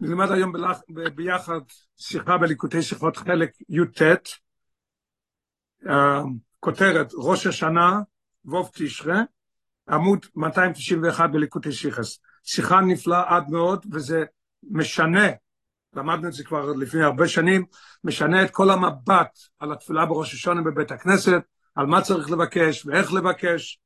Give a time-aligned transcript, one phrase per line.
[0.00, 0.80] נלמד היום בלח,
[1.14, 1.60] ביחד
[1.96, 4.02] שיחה בליקוטי שיחות חלק י"ט,
[5.84, 5.90] uh,
[6.60, 8.00] כותרת ראש השנה,
[8.44, 9.22] ווב תשרה,
[9.88, 12.18] עמוד 291 בליקוטי שיחס.
[12.44, 14.24] שיחה נפלאה עד מאוד, וזה
[14.70, 15.28] משנה,
[15.94, 17.64] למדנו את זה כבר לפני הרבה שנים,
[18.04, 21.42] משנה את כל המבט על התפילה בראש השונה בבית הכנסת,
[21.74, 23.80] על מה צריך לבקש ואיך לבקש,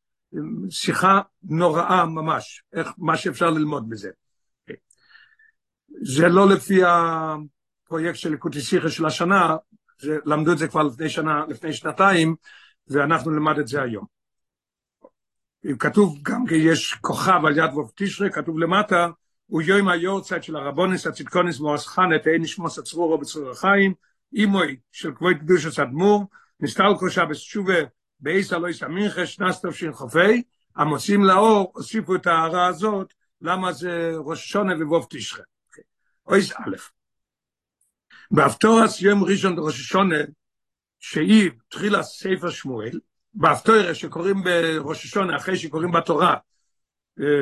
[0.70, 4.10] שיחה נוראה ממש, איך, מה שאפשר ללמוד מזה.
[6.06, 9.56] זה לא לפי הפרויקט של ליקוטי שיחה של השנה,
[10.00, 12.34] זה, למדו את זה כבר לפני שנה, לפני שנתיים,
[12.88, 14.04] ואנחנו נלמד את זה היום.
[15.78, 19.08] כתוב גם כי יש כוכב על יד ווב תשרי, כתוב למטה,
[19.46, 23.94] הוא יום היורצייט של הרבונס הצדקונס מורס חנה, תהי נשמוס הצרורו בצרור החיים,
[24.32, 26.24] אימוי של כבוד קדושת אדמו"ר,
[26.60, 27.78] נסתל קושה בשובה
[28.20, 30.42] באיס אלוהיס המינכה, שנס תופשין חופי,
[30.76, 35.53] המוצאים לאור, הוסיפו את ההערה הזאת, למה זה ראש שונה ובוב תשרה.
[36.26, 36.76] אויס א',
[38.30, 40.16] באפטורס יום ראשון בראש השונה,
[41.00, 43.00] שהיא תחילה ספר שמואל,
[43.34, 46.36] באפטורס שקוראים בראש השונה, אחרי שקוראים בתורה,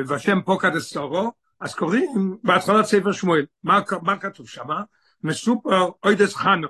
[0.07, 3.45] והשם פוקד אסורו, אז קוראים בהתחלת ספר שמואל.
[3.63, 4.67] מה, מה כתוב שם?
[5.23, 6.67] מסופר אוידס חנו,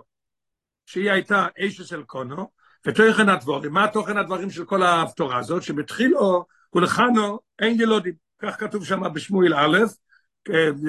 [0.85, 2.51] שהיא הייתה אשס אלקונו,
[2.85, 8.85] ותוכן הדבורים, מה תוכן הדברים של כל ההפטורה הזאת, שבתחילו ולחנו אין ילודים, כך כתוב
[8.85, 9.77] שם בשמואל א',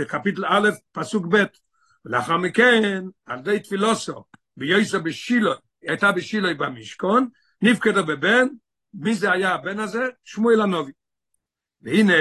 [0.09, 1.45] קפיטל א', פסוק ב',
[2.05, 4.25] ולאחר מכן, על די תפילוסו,
[4.57, 7.29] ביוסו בשילה, היא הייתה בשילה במשכון,
[7.63, 8.47] נפקדו בבן,
[8.95, 10.09] מי זה היה הבן הזה?
[10.25, 10.93] שמואל הנובי.
[11.83, 12.15] והנה,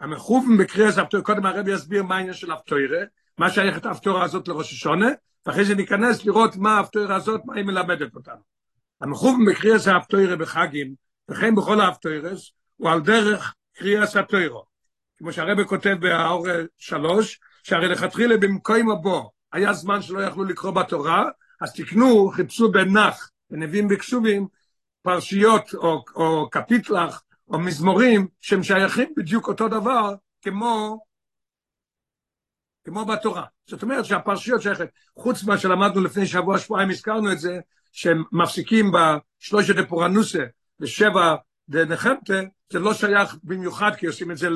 [0.00, 3.00] המכוון בקריאס הפטור, קודם הרבי יסביר מה העניין של הפטוירה,
[3.38, 5.08] מה שייך את ההפטורה הזאת לראש השונה,
[5.46, 8.40] ואחרי זה ניכנס לראות מה ההפטוירה הזאת, מה היא מלמדת אותנו.
[9.00, 10.94] המכוון בקריאס הפטוירה בחגים,
[11.30, 14.69] וכן בכל ההפטוירס, הוא על דרך קריאס הפטוירו.
[15.20, 16.46] כמו שהרבי כותב באור
[16.78, 21.24] שלוש, שהרי לכתחילה במקום הבו, היה זמן שלא יכלו לקרוא בתורה,
[21.60, 24.48] אז תקנו, חיפשו בנח, בנביאים בכשובים,
[25.02, 31.00] פרשיות או, או קפיטלח או מזמורים שהם שייכים בדיוק אותו דבר כמו,
[32.84, 33.44] כמו בתורה.
[33.66, 34.88] זאת אומרת שהפרשיות שייכת,
[35.18, 37.60] חוץ ממה שלמדנו לפני שבוע, שבועיים, הזכרנו את זה,
[37.92, 40.44] שהם מפסיקים בשלושת הפורנוסה,
[40.80, 41.34] בשבע
[41.70, 42.40] דנחמתה,
[42.72, 44.48] זה לא שייך במיוחד, כי עושים את זה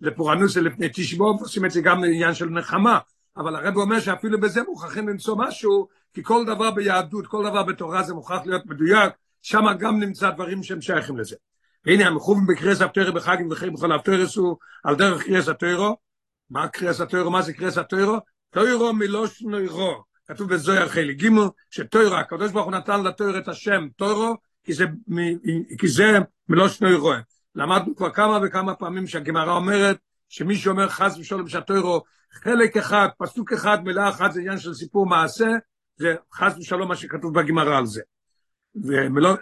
[0.00, 2.98] לפורנוסה לפני תשבוב, עושים את זה גם לעניין של נחמה.
[3.36, 8.02] אבל הרב אומר שאפילו בזה מוכרחים למצוא משהו, כי כל דבר ביהדות, כל דבר בתורה
[8.02, 9.12] זה מוכרח להיות מדויק,
[9.42, 11.36] שם גם נמצא דברים שהם שייכים לזה.
[11.84, 15.96] והנה המכוון בקריאס הפטורי בחגים וכי בכל הפטורס הוא על דרך קריאס הטוירו.
[16.50, 17.30] מה קריאס הטוירו?
[17.30, 18.16] מה זה קריאס הטוירו?
[18.50, 20.02] טוירו מלושנו אירו.
[20.26, 21.28] כתוב בזויר חלי ג'
[21.70, 24.84] שטוירו, הקדוש ברוך הוא נתן לטוירו את השם טוירו, כי זה,
[25.78, 26.18] כי זה
[26.48, 27.12] מלושנו אירו.
[27.54, 29.96] למדנו כבר כמה וכמה פעמים שהגמרא אומרת
[30.28, 35.06] שמי שאומר חס ושלום שהטוירו חלק אחד, פסוק אחד, מילה אחת זה עניין של סיפור
[35.06, 35.48] מעשה,
[35.96, 38.02] זה חס ושלום מה שכתוב בגמרא על זה.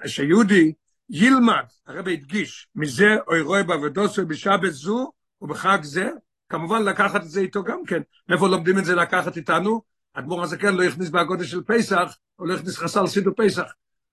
[0.07, 0.73] שיהודי
[1.11, 6.11] ילמד, הרב הדגיש, מזה אוי רואה בעבודוסו בשבת זו ובחג זה,
[6.49, 8.03] כמובן לקחת את זה איתו גם כן.
[8.29, 9.83] מאיפה לומדים את זה לקחת איתנו?
[10.15, 13.65] אדמו"ר הזקן לא יכניס בהגודל של פסח, או לא יכניס חסל סידו פסח.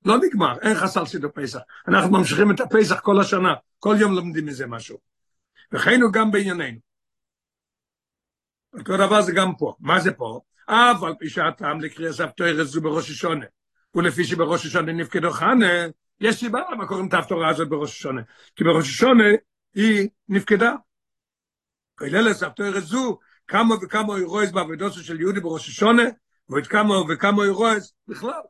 [0.05, 1.59] לא נגמר, אין חסל סידו פסח.
[1.87, 4.97] אנחנו ממשיכים את הפסח כל השנה, כל יום לומדים מזה משהו.
[5.71, 6.79] וכן הוא גם בענייננו.
[8.77, 9.75] אותו דבר זה גם פה.
[9.79, 10.39] מה זה פה?
[10.65, 13.45] אף על פי שהטעם לקריאה סבתו זו בראש השונה.
[13.95, 15.87] ולפי שבראש השונה נפקדו חנה,
[16.19, 18.21] יש סיבה למה קוראים את ההפטורה הזאת בראש השונה.
[18.55, 19.23] כי בראש השונה
[19.75, 20.73] היא נפקדה.
[21.97, 26.03] כולל סבתו זו, כמה וכמה אירועס בעבודות של יהודי בראש השונה,
[26.49, 28.41] ועוד כמה וכמה אירועס בכלל.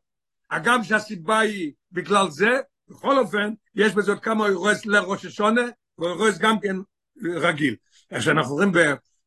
[0.51, 5.61] הגם שהסיבה היא בגלל זה, בכל אופן, יש בזה כמה אירועס לראש השונה,
[5.97, 6.75] ואירועס גם כן
[7.23, 7.75] רגיל.
[8.11, 8.71] איך שאנחנו רואים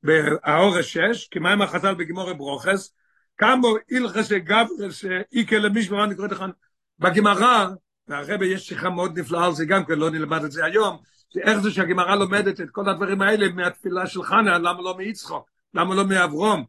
[0.03, 2.95] באורש שש, כי מים החז"ל בגמורי ברוכס,
[3.37, 6.51] כמה הלכס גברס איקה למישהו, מה אני קורא לכאן,
[6.99, 7.67] בגמרא,
[8.09, 10.99] והרבה יש שיחה מאוד נפלאה על זה גם כן, לא נלמד את זה היום,
[11.43, 15.95] איך זה שהגמרא לומדת את כל הדברים האלה מהתפילה של חנה, למה לא מיצחוק, למה
[15.95, 16.65] לא מאברום,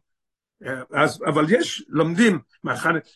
[0.92, 2.38] אז, אבל יש, לומדים,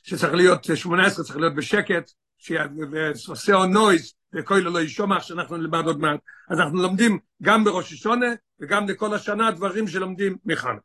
[0.03, 6.01] שצריך להיות 18, צריך להיות בשקט, שעושה או נויז, וכל לא ישומח שאנחנו נלמד עוד
[6.01, 6.21] מעט.
[6.51, 8.27] אז אנחנו לומדים גם בראש השונה
[8.61, 10.79] וגם לכל השנה דברים שלומדים מחנה.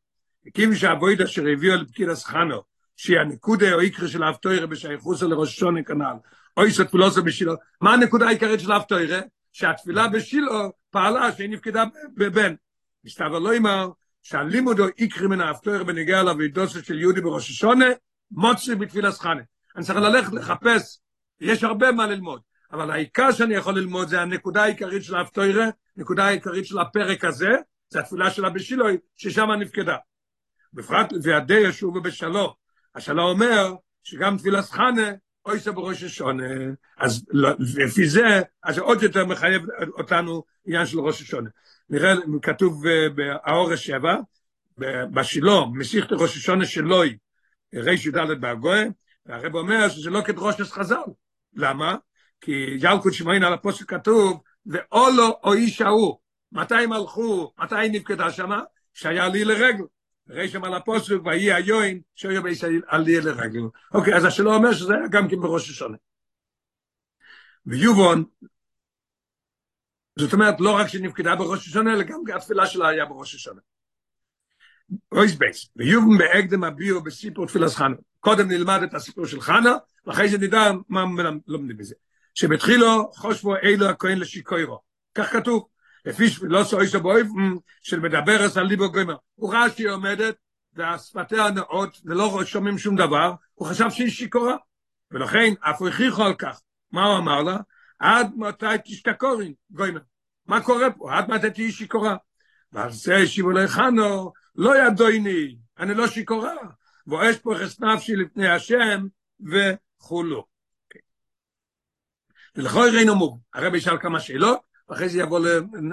[0.54, 2.62] כיוון שהבויד אשר הביאו לפקיד הסחנו,
[2.96, 6.16] שהיא הנקודה או איקרה של האפטוירה בשייכוסו לראש השונה כנ"ל,
[6.58, 9.20] או איסו תפילוסו בשילו, מה הנקודה העיקרית של האפטוירה?
[9.52, 11.84] שהתפילה בשילו פעלה שהיא נפקדה
[12.18, 12.56] בבן.
[13.04, 13.90] מסתבר לא אמר
[14.26, 17.86] שהלימוד הוא איקרי מן האפטוירה בנגיע לאבידוסו של יהודי בראש השונה,
[18.32, 19.42] מוצרי בתפילה סחנה.
[19.76, 21.00] אני צריך ללכת לחפש,
[21.42, 22.42] יש הרבה מה ללמוד.
[22.72, 25.66] אבל העיקר שאני יכול ללמוד זה הנקודה העיקרית של האפטוירה,
[25.98, 27.52] נקודה העיקרית של הפרק הזה,
[27.90, 29.98] זה התפילה של הבשילוי, ששם נפקדה.
[30.74, 32.56] בפרט לפי הדי ישובו בשלו.
[32.96, 35.12] השלו אומר שגם תפילת חנה,
[35.46, 36.44] אוי זה בראש השונה.
[36.98, 37.26] אז
[37.60, 39.62] לפי זה, אז עוד יותר מחייב
[39.98, 41.50] אותנו עניין של ראש השונה.
[41.90, 42.84] נראה, כתוב
[43.16, 44.16] באורש שבע,
[45.14, 47.18] בשילו, מסיכת ראש השונה שלוי,
[47.76, 48.86] ריש י"ד בהגויה,
[49.26, 50.96] והרב אומר שזה לא כדרושס חז"ל.
[51.54, 51.96] למה?
[52.42, 56.18] כי ילקוט שמעין על הפוסק כתוב, ואולו או איש ההוא.
[56.52, 57.52] מתי הם הלכו?
[57.60, 58.62] מתי נפקדה שמה?
[58.94, 59.84] שהיה לי לרגל.
[60.30, 63.62] ראי שם על הפוסק, ויהי היוין, שהיה בייס על לי לרגל.
[63.94, 65.98] אוקיי, אז השאלה אומר שזה היה גם כן בראש השונה.
[67.66, 68.24] ויובון,
[70.20, 73.62] זאת אומרת, לא רק שנפקדה בראש השונה, אלא גם התפילה שלה היה בראש השונה.
[75.12, 77.96] אויס בייס, ויובן בהקדם הביאו בסיפור תפילס חנה.
[78.20, 79.76] קודם נלמד את הסיפור של חנה,
[80.06, 81.06] ואחרי זה נדע מה
[81.48, 81.96] לומדים בזה.
[82.34, 84.80] שבתחילו חושבו אילו הכהן לשיקוירו.
[85.16, 85.68] כך כתוב.
[86.06, 87.28] לפי שלא סוי שבויב
[87.82, 89.16] של מדבר על ליבו גוימר.
[89.36, 90.36] הוא ראה שהיא עומדת,
[90.74, 94.56] והשפתיה נאות, ולא שומעים שום דבר, הוא חשב שהיא שיכורה.
[95.12, 96.62] ולכן אף הוא הכריחו על כך.
[96.92, 97.58] מה הוא אמר לה?
[98.00, 100.02] עד מתי תשתקורין, גוימר.
[100.46, 101.18] מה קורה פה?
[101.18, 102.16] עד מתי תהיי שיכורה?
[102.72, 106.56] ועל זה השיבו לחנו, לא ידויני, אני לא שיכורה.
[107.08, 109.06] ואש פה חס נפשי לפני השם,
[109.40, 110.46] וכולו.
[112.56, 114.60] ולכל ראינו מוג, הרבי ישאל כמה שאלות,
[114.90, 115.40] ואחרי זה יבוא,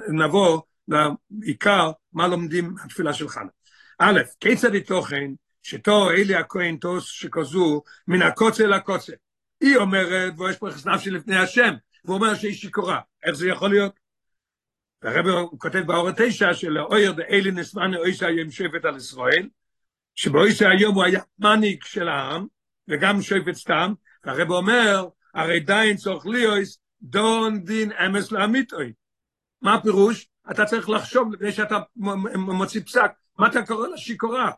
[0.08, 3.50] נבוא לעיקר מה לומדים התפילה של חנה.
[3.98, 5.30] א', כיצד תוכן
[5.62, 9.12] שתו אלי הכהן תוס שכזו מן הקוצה לקוצה.
[9.60, 13.00] היא אומרת, ויש יחס נפשי לפני השם, והוא אומר שהיא שיכורה.
[13.24, 14.00] איך זה יכול להיות?
[15.02, 19.48] והרבי הוא כותב באור התשע של אויר דאלי נסמני אויסה היום שפט על ישראל,
[20.14, 22.46] שבאויסה היום הוא היה מניק של העם,
[22.88, 23.92] וגם שפט סתם,
[24.24, 28.92] והרבי אומר, הרי דיין צורך ליאויס, דון דין אמס לאמיתוי.
[29.62, 30.28] מה הפירוש?
[30.50, 31.78] אתה צריך לחשוב לפני שאתה
[32.36, 34.50] מוציא פסק, מה אתה קורא לה שיכורה?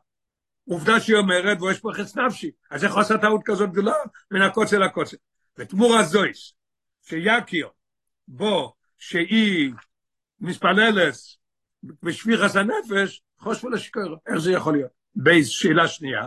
[0.69, 3.95] עובדה שהיא אומרת, ויש פה חץ נפשי, אז איך עושה טעות כזאת גדולה?
[4.31, 5.17] מן הקוצה לקוצה.
[5.59, 6.55] ותמורה זויס,
[7.05, 7.69] שיקיר
[8.29, 9.73] בו שהיא
[10.41, 11.39] מספללס
[12.03, 14.91] בשפיחס הנפש, חושבו לשיקור, איך זה יכול להיות?
[15.17, 16.27] בייס, שאלה שנייה,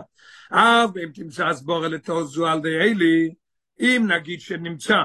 [0.52, 3.34] אבל אם תמצא הסבורה לתוזו על די אלי,
[3.80, 4.96] אם נגיד שנמצא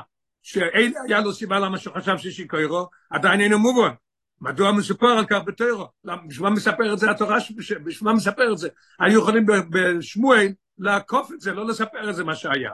[0.41, 3.93] שאין היה לו סיבה למה שהוא חשב ששיקוירו, עדיין אינו מובן.
[4.41, 5.87] מדוע מסופר על כך בתוירו?
[6.27, 7.37] בשביל מה מספר את זה התורה?
[7.55, 8.69] בשביל מה מספר את זה?
[8.99, 10.47] היו יכולים בשמואל
[10.77, 12.71] לעקוף את זה, לא לספר את זה מה שהיה.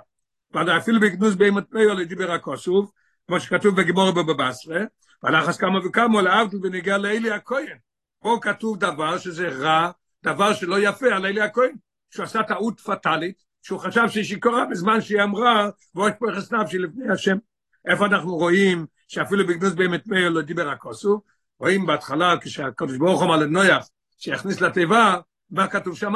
[0.53, 2.91] אבל אפילו בגנוז בהימת מיו לדיבר הכוסוף,
[3.27, 4.79] כמו שכתוב בגימור בבבסרה,
[5.23, 7.77] והלחס כמה וכמה להבדיל בנגיע לאלי הכהן.
[8.19, 9.91] פה כתוב דבר שזה רע,
[10.23, 11.75] דבר שלא יפה על אלי הכהן,
[12.09, 16.77] שהוא עשה טעות פטאלית, שהוא חשב שהיא שיכורה בזמן שהיא אמרה, ועוד פה יחס נפשי
[16.77, 17.37] לפני השם.
[17.87, 21.21] איפה אנחנו רואים שאפילו בגנוז באמת מאיר לא דיבר הכוסו?
[21.59, 25.15] רואים בהתחלה כשהקדוש ברוך אמר לנויח שיכניס לתיבה,
[25.49, 26.13] מה כתוב שם?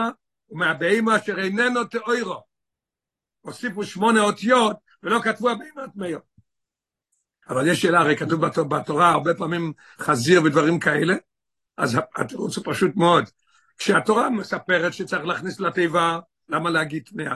[0.50, 2.53] ומהבהמה אשר איננו תאוירו.
[3.44, 6.20] הוסיפו שמונה אותיות ולא כתבו הבהמת מאיר.
[7.50, 11.16] אבל יש שאלה, הרי כתוב בתורה הרבה פעמים חזיר ודברים כאלה,
[11.78, 13.24] אז התירוץ הוא פשוט מאוד.
[13.78, 16.20] כשהתורה מספרת שצריך להכניס לתיבה,
[16.50, 17.36] למה להגיד טמאה?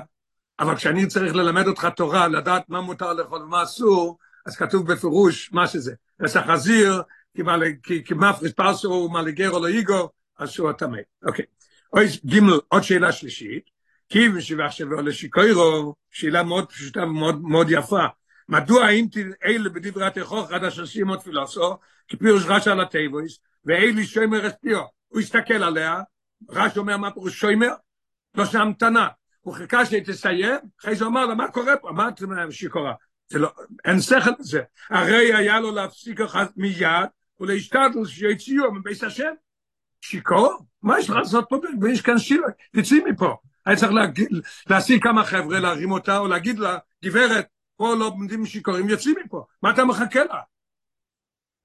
[0.59, 5.51] אבל כשאני צריך ללמד אותך תורה, לדעת מה מותר לאכול ומה אסור, אז כתוב בפירוש
[5.54, 5.94] מה שזה.
[6.24, 7.01] פסח חזיר,
[8.15, 10.98] מפריס פרסו מליגר או לא איגו, אז שהוא הטמא.
[11.25, 11.45] אוקיי.
[12.68, 13.76] עוד שאלה שלישית.
[14.42, 18.06] שבח שבע לשיקוירו, שאלה מאוד פשוטה ומאוד יפה.
[18.49, 19.07] מדוע אם
[19.45, 24.81] אלה בדברי התכוך עד אשר סיימו תפילוסו, כפירוש רשע על הטייבויס, ואלי שוימר אספיו.
[25.07, 26.02] הוא הסתכל עליה,
[26.49, 27.73] רש אומר מה פירוש שוימר?
[28.35, 29.07] לא שהמתנה.
[29.42, 31.92] הוא חיכה שהיא תסיים, אחרי זה אמר לה, מה קורה פה?
[31.92, 32.21] מה את
[32.52, 32.94] שיכורה?
[33.30, 33.49] זה לא,
[33.85, 34.61] אין שכל לזה.
[34.90, 37.07] הרי היה לו להפסיק אחת מיד,
[37.40, 39.33] ולהשתדל שיציאו מבית השם.
[40.02, 40.66] שיכור?
[40.83, 41.57] מה יש לך לעשות פה?
[41.81, 43.35] ויש כאן שילה, תצאי מפה.
[43.68, 43.92] היה צריך
[44.69, 47.47] להשיג כמה חבר'ה, להרים אותה, או להגיד לה, גברת,
[47.78, 49.45] פה לא עומדים שיכורים, יוצאים מפה.
[49.64, 50.40] מה אתה מחכה לה?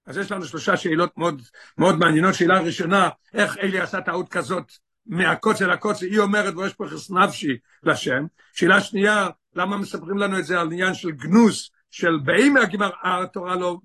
[0.07, 1.43] אז יש לנו שלושה שאלות מאוד,
[1.79, 2.35] מאוד מעניינות.
[2.35, 4.73] שאלה ראשונה, איך אלי עשה טעות כזאת
[5.07, 8.25] מהקוצה לקוצה, היא אומרת, ויש פה חס נפשי לשם.
[8.53, 12.55] שאלה שנייה, למה מספרים לנו את זה על עניין של גנוס, של באם
[13.03, 13.79] התורה לא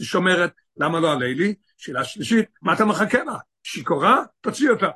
[0.00, 1.54] שומרת, למה לא על אלי?
[1.76, 3.38] שאלה שלישית, מה אתה מחכה לה?
[3.62, 4.22] שיכורה?
[4.40, 4.88] תוציא אותה.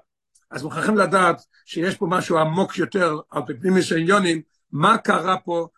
[0.52, 4.42] אז מוכרחים לדעת שיש פה משהו עמוק יותר על פנימיס העניונים,
[4.72, 5.68] מה קרה פה,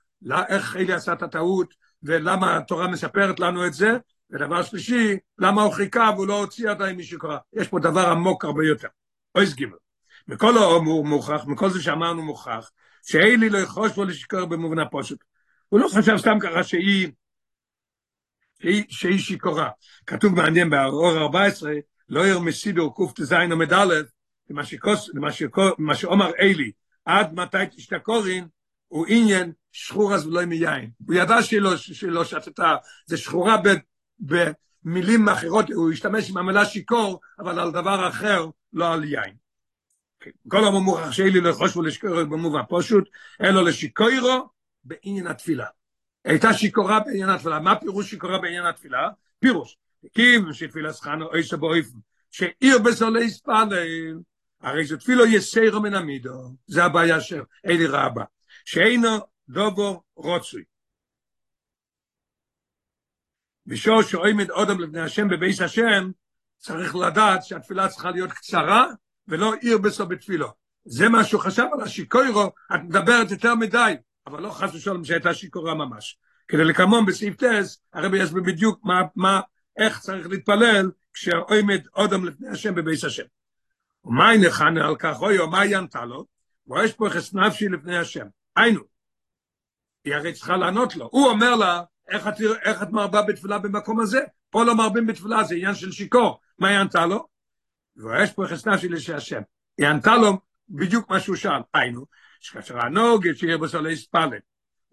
[0.48, 3.90] איך אלי עשה את הטעות, ולמה התורה מספרת לנו את זה,
[4.30, 7.38] ודבר שלישי, למה הוא חיכה והוא לא הוציא עדיין משיכורה.
[7.52, 8.88] יש פה דבר עמוק הרבה יותר.
[9.34, 9.76] אויס גימל.
[10.28, 12.70] מכל האום הוא מוכח, מכל זה שאמרנו מוכח,
[13.02, 15.16] שאילי לא יחוש בו לשקור במובן הפושט.
[15.68, 17.08] הוא לא חשב סתם ככה שהיא,
[18.62, 19.70] שהיא, שהיא שיכורה.
[20.06, 21.72] כתוב מעניין באור 14,
[22.08, 23.94] לא יר מסידו קט"ז עמד א',
[24.50, 25.10] מה שקוס,
[25.78, 26.72] מה שאומר אלי,
[27.04, 28.48] עד מתי תשתקורין,
[28.88, 30.90] הוא עניין שחור אז ולא מיין.
[31.06, 33.56] הוא ידע שלא, שתתה, זה שחורה
[34.20, 39.34] במילים אחרות, הוא השתמש עם המילה שיכור, אבל על דבר אחר, לא על יין.
[40.48, 43.08] כל המומוח שאלי לא חושבו לשקור במובן פשוט,
[43.40, 44.48] אלא לשיקוירו
[44.84, 45.66] בעניין התפילה.
[46.24, 47.60] הייתה שיכורה בעניין התפילה.
[47.60, 49.08] מה פירוש שיכורה בעניין התפילה?
[49.38, 49.76] פירוש.
[50.14, 51.98] כי שתפילה סחנו אוי שבאויפן,
[52.30, 54.18] שעיר בסולי ספלל,
[54.64, 58.24] הרי זה תפילו יסיירו מן המידו, זה הבעיה של אלי רבה,
[58.64, 59.08] שאינו
[59.48, 60.62] דובו רוצוי.
[63.66, 66.10] בשור שעומד אודם לפני השם בבייס השם,
[66.58, 68.86] צריך לדעת שהתפילה צריכה להיות קצרה,
[69.28, 70.48] ולא עיר בסוף בתפילו.
[70.84, 73.94] זה מה שהוא חשב על השיקוירו, את מדברת יותר מדי,
[74.26, 76.18] אבל לא חס ושלום שהייתה שיכורה ממש.
[76.48, 79.40] כדי לקמון בסעיף טס, הרבי יסביר בדיוק מה, מה,
[79.78, 83.24] איך צריך להתפלל כשעומד אודם לפני השם בבייס השם.
[84.04, 86.26] ומה ינחנה על כך, אוי, או מה ינתה לו?
[86.66, 88.26] ויש פה יחס נפשי לפני השם.
[88.56, 88.80] היינו,
[90.04, 91.08] היא הרי צריכה לענות לו.
[91.12, 92.34] הוא אומר לה, איך את,
[92.64, 94.20] איך את מרבה בתפילה במקום הזה?
[94.50, 96.40] פה לא מרבים בתפילה, זה עניין של שיכור.
[96.58, 97.26] מה היא ענתה לו?
[97.96, 99.40] ויש פה יחס נפשי לפני השם.
[99.78, 101.60] היא ענתה לו בדיוק מה שהוא שאל.
[101.74, 102.06] היינו,
[102.40, 104.42] שכאשר הנוג שיהיה בו סולי ספלת.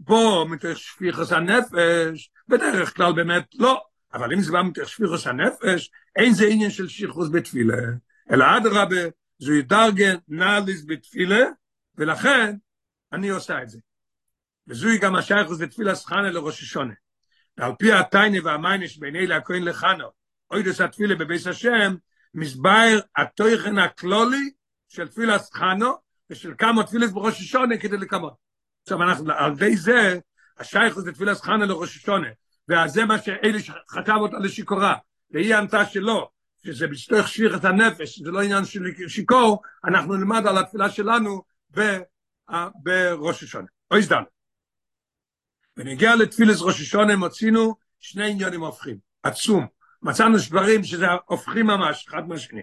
[0.05, 3.81] פה מתוך שפיכוס הנפש, בדרך כלל באמת לא.
[4.13, 7.75] אבל אם זה בא מתוך שפיכוס הנפש, אין זה עניין של שיחוס בתפילה.
[8.31, 9.01] אלא אדרבה,
[9.39, 11.45] זו ידרגן נאליס בתפילה,
[11.95, 12.55] ולכן
[13.13, 13.79] אני עושה את זה.
[14.67, 16.93] וזוהי גם השייכוס בתפילה סחנה לראש השונה.
[17.57, 20.07] ועל פי הטייני והמייני שבין אלה הכהן לחנו,
[20.51, 21.95] אוי דוס התפילה בביס השם,
[22.33, 24.51] מסבר התויכן הכלולי
[24.87, 25.93] של תפילה סחנו,
[26.29, 28.33] ושל כמה תפילס בראש השונה כדי לקמות.
[28.83, 30.19] עכשיו אנחנו, על די זה,
[30.57, 32.27] השייכוס בתפילה סחנה לראש השונה,
[32.69, 34.95] וזה מה שאלה שחשב אותה לשיכורה,
[35.31, 36.29] והיא ענתה שלא,
[36.65, 41.43] שזה בשטוח שפיך את הנפש, זה לא עניין של שיקור, אנחנו נלמד על התפילה שלנו
[41.77, 41.97] ב,
[42.75, 43.67] בראש השונה.
[43.91, 44.23] אוי זדן.
[45.77, 49.67] ונגיע לתפילס ראש השונה, מוצאינו שני עניונים הופכים, עצום.
[50.01, 52.61] מצאנו דברים שזה הופכים ממש, אחד מהשני.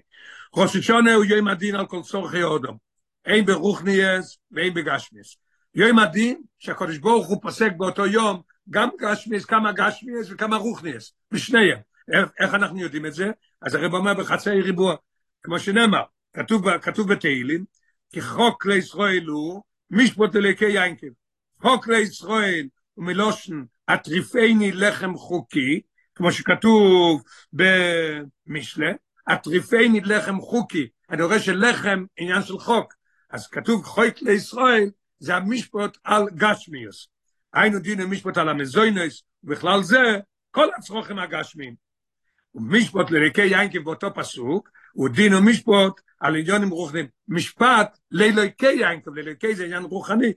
[0.54, 2.76] ראש השונה הוא יום הדין על כל צורכי אודום.
[3.24, 5.36] אין ברוכניאס ואין בגשמיאס.
[5.74, 11.78] יום הדין שהקדוש ברוך הוא פוסק באותו יום גם גשמיאס, כמה גשמיאס וכמה רוכניאס, בשניהם.
[12.12, 13.30] איך, אנחנו יודעים את זה?
[13.62, 14.96] אז הרב אומר בחצי ריבוע,
[15.42, 17.64] כמו שנאמר, כתוב, כתוב בתהילים,
[18.12, 21.06] כי חוק לישראל הוא משפוט אליקי יינקב.
[21.62, 23.62] חוק לישראל הוא מלושן
[23.94, 25.80] אטריפני לחם חוקי,
[26.14, 27.22] כמו שכתוב
[27.52, 28.92] במשלה,
[29.32, 32.94] אטריפני לחם חוקי, אני רואה שלחם עניין של חוק,
[33.30, 37.08] אז כתוב חוק לישראל, זה המשפוט על גשמיוס.
[37.52, 40.18] היינו דין המשפוט על המזוינס, ובכלל זה
[40.50, 41.87] כל הצרוכים הגשמיים.
[42.54, 47.06] ומשפוט לריקי יינקי באותו פסוק, הוא דין ומשפוט על עניונים רוחניים.
[47.28, 50.32] משפט לליקי יינקי, לליקי זה עניין רוחני.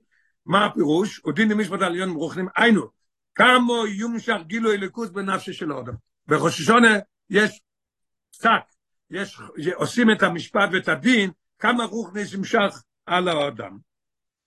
[0.46, 1.22] מה הפירוש?
[1.24, 2.48] הוא דין ומשפוט על עניונים רוחניים.
[2.56, 2.88] היינו,
[3.36, 5.94] כמה יומשך גילו אליקוס בנפשי של אדם.
[6.28, 7.00] בראש השונה
[7.30, 7.62] יש
[8.32, 8.62] פסק,
[9.12, 9.42] יש,
[9.76, 13.78] עושים את המשפט ואת הדין, כמה רוחני נמשך על האדם.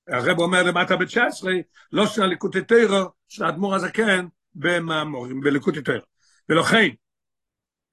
[0.09, 1.47] הרב אומר למטה ב-19,
[1.93, 6.05] לא של הליקוטי תירו, של האדמו"ר הזקן במאמורים, בליקוטי תירו.
[6.49, 6.89] ולכן,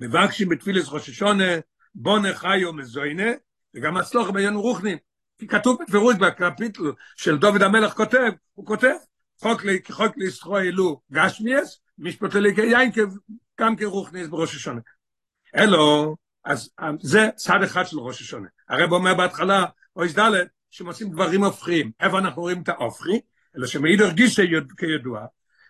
[0.01, 1.51] מבקשים בתפילס ראש השונה,
[1.95, 3.31] בונה חיו מזוינה,
[3.75, 4.97] וגם הצלוח בעניין רוחנין.
[5.39, 6.83] כי כתוב בפירוש בקפיטל
[7.15, 8.93] של דוד המלך כותב, הוא כותב,
[9.39, 12.91] חוק, לי, חוק ליסחו אלו גשמיאס, משפט לי כיין
[13.59, 14.81] גם כרוחניס בראש השונה.
[15.55, 16.15] אלו,
[16.45, 16.69] אז
[17.01, 18.47] זה צד אחד של ראש השונה.
[18.69, 19.65] הרב אומר בהתחלה,
[19.95, 20.31] או ד'
[20.69, 21.91] שמוצאים דברים הופכים.
[21.99, 23.21] איפה אנחנו רואים את ההופכי?
[23.57, 24.39] אלא שמעיד הרגיש
[24.77, 25.25] כידוע,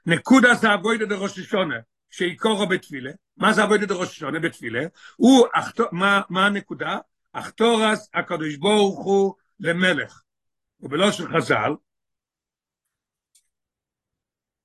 [0.06, 1.76] נקודה זה אבוידו דראש השונה,
[2.12, 4.82] שיקורו בתפילה, מה זה עבודת ראש השונה בתפילה?
[5.16, 5.48] הוא,
[5.92, 6.98] מה, מה הנקודה?
[7.34, 10.22] אחתורס הקדוש ברוך הוא למלך.
[10.80, 11.72] ובלושן חז"ל,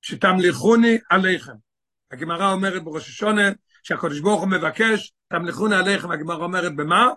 [0.01, 1.53] שתמליכוני עליכם.
[2.11, 3.49] הגמרא אומרת בראש השונה,
[3.83, 7.09] שהקדוש ברוך הוא מבקש, תמליכוני עליכם, הגמרא אומרת במה?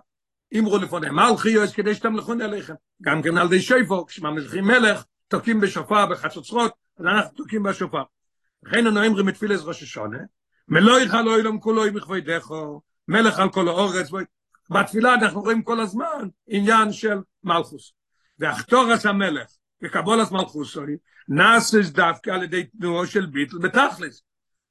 [0.59, 2.75] אמרו לפניהם, מלכי יועץ כדי שתמליכוני עליכם.
[3.03, 8.03] גם כן על די שויפו, כשממליכים מלך, תוקעים בשופר בחצוצרות, אז אנחנו תוקעים בשופר.
[8.63, 10.19] לכן אנו אומרים מתפילס ראש השונה,
[10.69, 14.11] מלוך על אוילום כולו עם מכבודךו, מלך על כל האורץ,
[14.71, 17.93] בתפילה אנחנו רואים כל הזמן עניין של מלכוס.
[18.39, 19.51] ואחתורס המלך,
[19.83, 20.97] וקבולס מלכוסוי,
[21.29, 24.23] נאסס דווקא על ידי תנועו של ביטל בתכלס.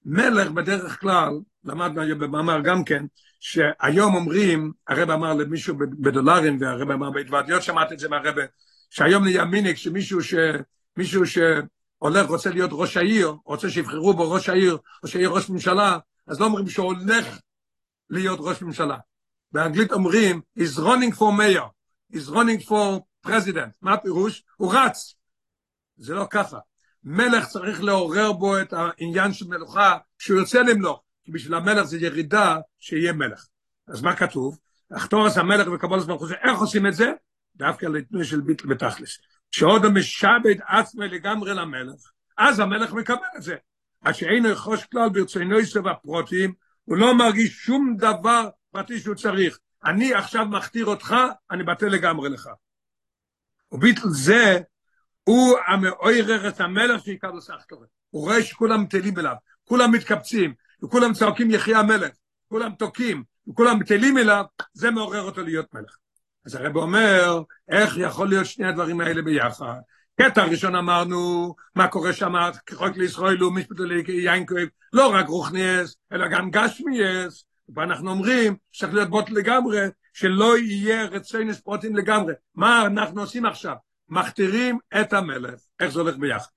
[0.06, 3.06] מלך בדרך כלל, למדנו במאמר גם כן,
[3.40, 8.36] שהיום אומרים, הרב אמר למישהו בדולרים, והרב אמר בהתוועדיות, שמעתי את זה מהרב,
[8.90, 10.34] שהיום נהיה מיניק, שמישהו ש...
[10.98, 11.38] מישהו ש...
[12.00, 16.40] הולך, רוצה להיות ראש העיר, רוצה שיבחרו בו ראש העיר, או שיהיה ראש ממשלה, אז
[16.40, 17.40] לא אומרים שהוא הולך
[18.10, 18.98] להיות ראש ממשלה.
[19.52, 21.68] באנגלית אומרים, he's running for mayor,
[22.14, 23.72] is running for president.
[23.82, 24.44] מה פירוש?
[24.56, 25.16] הוא רץ.
[25.98, 26.60] זה לא ככה.
[27.04, 31.02] מלך צריך לעורר בו את העניין של מלוכה שהוא יוצא למלוך.
[31.24, 33.46] כי בשביל המלך זה ירידה שיהיה מלך.
[33.88, 34.58] אז מה כתוב?
[34.98, 37.12] אחתורס המלך וקבולס ברוך הוא, איך עושים את זה?
[37.56, 39.18] דווקא לתנוי של ביטל בתכלס.
[39.52, 43.56] שעוד המשעבד עצמו לגמרי למלך, אז המלך מקבל את זה.
[44.02, 46.54] עד שאין יחוש כלל ברצונו יסב הפרוטים,
[46.86, 49.60] הוא לא מרגיש שום דבר פרטי שהוא צריך.
[49.86, 51.16] אני עכשיו מכתיר אותך,
[51.52, 52.50] אני בטל לגמרי לך.
[53.72, 54.60] וביטל זה,
[55.24, 57.32] הוא המעורר את המלך שיקר
[57.68, 57.86] כזה.
[58.10, 60.54] הוא רואה שכולם מטלים אליו, כולם מתקבצים,
[60.84, 62.12] וכולם צועקים יחי המלך,
[62.48, 65.98] כולם תוקעים, וכולם מטלים אליו, זה מעורר אותו להיות מלך.
[66.50, 69.80] אז הרב אומר, איך יכול להיות שני הדברים האלה ביחד?
[70.22, 72.34] קטע ראשון אמרנו, מה קורה שם,
[72.66, 74.58] כחוק לישראל הוא משפט ליינקוב,
[74.94, 79.80] לא רק רוחניאס, אלא גם גשמיאס, ואנחנו אומרים, שצריך להיות בוט לגמרי,
[80.14, 82.34] שלא יהיה רציינס פרוטים לגמרי.
[82.56, 83.76] מה אנחנו עושים עכשיו?
[84.10, 86.50] מכתירים את המלך, איך זה הולך ביחד.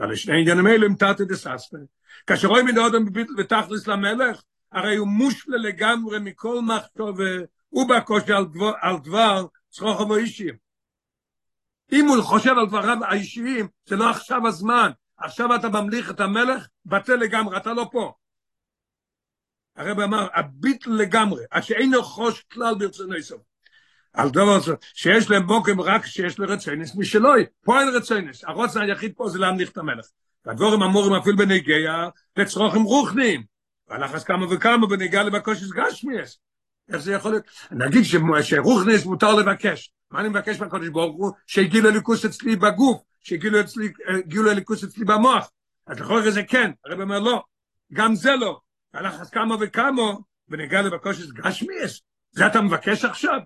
[0.00, 1.76] אבל שני עניינים האלה הם תת דססטה.
[2.26, 3.04] כאשר רואים מן האודם
[3.38, 4.42] ותכלס למלך,
[4.72, 7.18] הרי הוא מושלה לגמרי מכל מחשוב
[7.68, 10.54] הוא בקושי על דבר, על דבר צרוכו ואישיים.
[11.92, 14.90] אם הוא חושב על דבריו האישיים, זה לא עכשיו הזמן.
[15.16, 18.12] עכשיו אתה ממליך את המלך, בטל לגמרי, אתה לא פה.
[19.76, 23.42] הרב אמר, הביטל לגמרי, עד שאין לו חוש כלל ברצונו סוף.
[24.12, 27.30] על דבר הזה, שיש להם בוקם רק שיש לו רציינס משלו,
[27.64, 30.06] פה אין רציינס, הרוצן היחיד פה זה להמליך את המלך.
[30.44, 33.44] והדבורים אמורים אפילו בנגיע, לצרוכים רוחניים.
[33.88, 36.38] והלחס כמה וכמה בנגיע לבקושס גשמיאס.
[36.88, 37.44] איך זה יכול להיות?
[37.70, 38.02] נגיד
[38.42, 39.92] שרוחניס מותר לבקש.
[40.10, 41.32] מה אני מבקש מהקודש ברוך הוא?
[41.46, 45.50] שהגיעו לליכוס אצלי בגוף, שהגיעו לליכוס אצלי במוח.
[45.86, 47.42] אז לכל זה כן, הרב אומר לא,
[47.92, 48.60] גם זה לא.
[48.94, 50.12] הלך כמה וכמה,
[50.48, 52.00] ונגע לבקושס גשמיאס.
[52.30, 53.38] זה אתה מבקש עכשיו?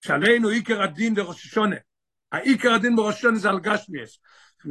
[0.00, 1.76] שעלינו עיקר הדין בראש השונה.
[2.32, 4.18] העיקר הדין בראש השונה זה על גשמיאס.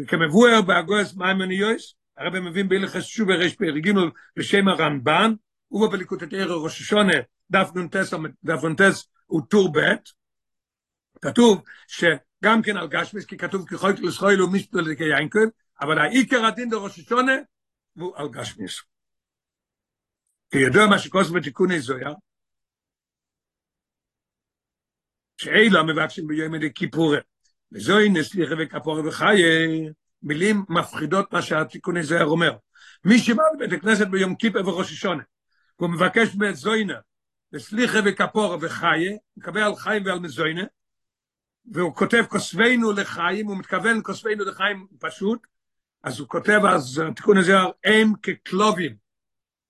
[0.08, 3.94] כמבואר באגוס מיימוניוס, הרב מבין בהלכס שוב ברש פרק ג'
[4.38, 5.34] בשם הרמב"ן,
[5.72, 7.18] ובבליקוטת ערר ראש השונה,
[7.52, 9.80] דף נ"טס דף נ"טס הוא טור ב',
[11.22, 15.50] כתוב שגם כן על גשמיס, כי כתוב ככל לסחוי לו מישהו לקיינקל,
[15.82, 17.36] אבל העיקר הדין דראש השונה
[17.94, 18.82] הוא על גשמיס.
[20.52, 22.10] כידוע מה שקוס בתיקוני זויה,
[25.38, 27.20] שאלה המבקשים ביום אלה כיפורה,
[27.72, 29.44] וזוהי נסליחה וכפורה וחיי,
[30.24, 32.56] מילים מפחידות מה שהתיקוני זויה אומר.
[33.06, 35.24] מי שבא לבית הכנסת ביום כיפה וראש השונה,
[35.80, 36.98] והוא מבקש מזוינה,
[37.54, 40.64] וסליחה וכפורה וחיה, מקבל על חיים ועל מזוינה,
[41.72, 45.48] והוא כותב כוסבינו לחיים, הוא מתכוון כוסבינו לחיים פשוט,
[46.04, 48.96] אז הוא כותב, אז התיקון הזה, הם ככלובים,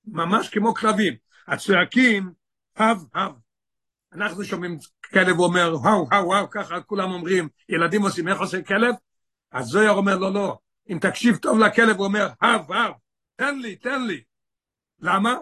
[0.05, 1.13] ממש כמו כלבים,
[1.47, 2.31] הצועקים,
[2.77, 3.31] הב, הב.
[4.13, 4.77] אנחנו שומעים
[5.13, 8.95] כלב אומר, וואו, וואו, וואו, ככה כולם אומרים, ילדים עושים, איך עושה כלב?
[9.51, 10.57] אז זויר אומר, לא, לא,
[10.89, 12.91] אם תקשיב טוב לכלב, הוא אומר, הב, הב,
[13.35, 14.23] תן לי, תן לי.
[14.99, 15.37] למה?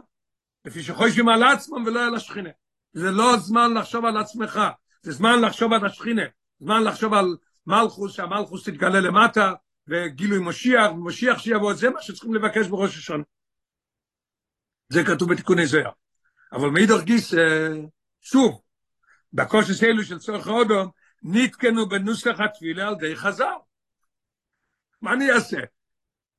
[0.66, 2.50] לפי שחושבים על עצמם ולא על השכינה.
[2.94, 4.60] זה לא זמן לחשוב על עצמך,
[5.02, 6.22] זה זמן לחשוב על השכינה,
[6.60, 9.54] זמן לחשוב על מלכוס, שהמלכוס תתגלה למטה,
[9.88, 13.24] וגילוי משיח, ומשיח שיבוא, זה מה שצריכים לבקש בראש השונה.
[14.90, 15.92] זה כתוב בתיקוני זוהר.
[16.52, 17.34] אבל מאידך גיס,
[18.22, 18.62] שוב,
[19.34, 20.90] בקושס אלו של צורך אודום,
[21.24, 23.56] נתקנו בנוסח התפילה על די חזר.
[25.02, 25.60] מה אני אעשה?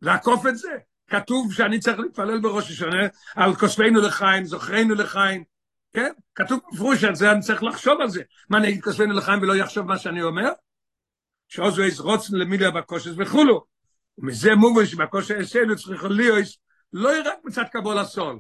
[0.02, 0.78] לעקוף את זה?
[1.12, 5.44] כתוב שאני צריך להתפלל בראש השונה על כוספנו לחיים, זוכרנו לחיים,
[5.92, 6.12] כן?
[6.34, 8.22] כתוב בפירוש על זה, אני צריך לחשוב על זה.
[8.50, 10.48] מה אני אגיד כוספנו לחיים ולא יחשוב מה שאני אומר?
[11.48, 13.64] שעוזו איז רוצן למיליה בקושס וכולו.
[14.18, 16.44] ומזה מובן שבקושס אצלנו צריך להיות
[16.92, 18.38] לא רק מצד קבול הסול.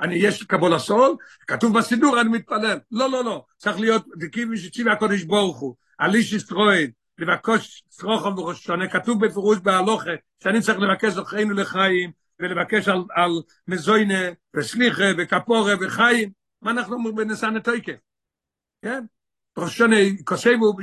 [0.00, 2.78] אני, יש קבול הסול, כתוב בסידור, אני מתפלל.
[2.92, 3.44] לא, לא, לא.
[3.58, 6.86] צריך להיות, דקיבי שציבי הקודש ברוך הוא, על איש ישטרואל,
[7.18, 10.10] לבקש סרוחם בראש השונה, כתוב בפירוש בהלוכה,
[10.42, 13.30] שאני צריך לבקש זוכרנו לחיים, ולבקש על, על
[13.68, 14.20] מזוינה,
[14.56, 16.30] וסליחה, וכפורה, וחיים,
[16.62, 17.92] מה אנחנו אומרים בנסן התויקה?
[18.82, 19.04] כן?
[19.58, 20.76] ראש השונה, כוסבו,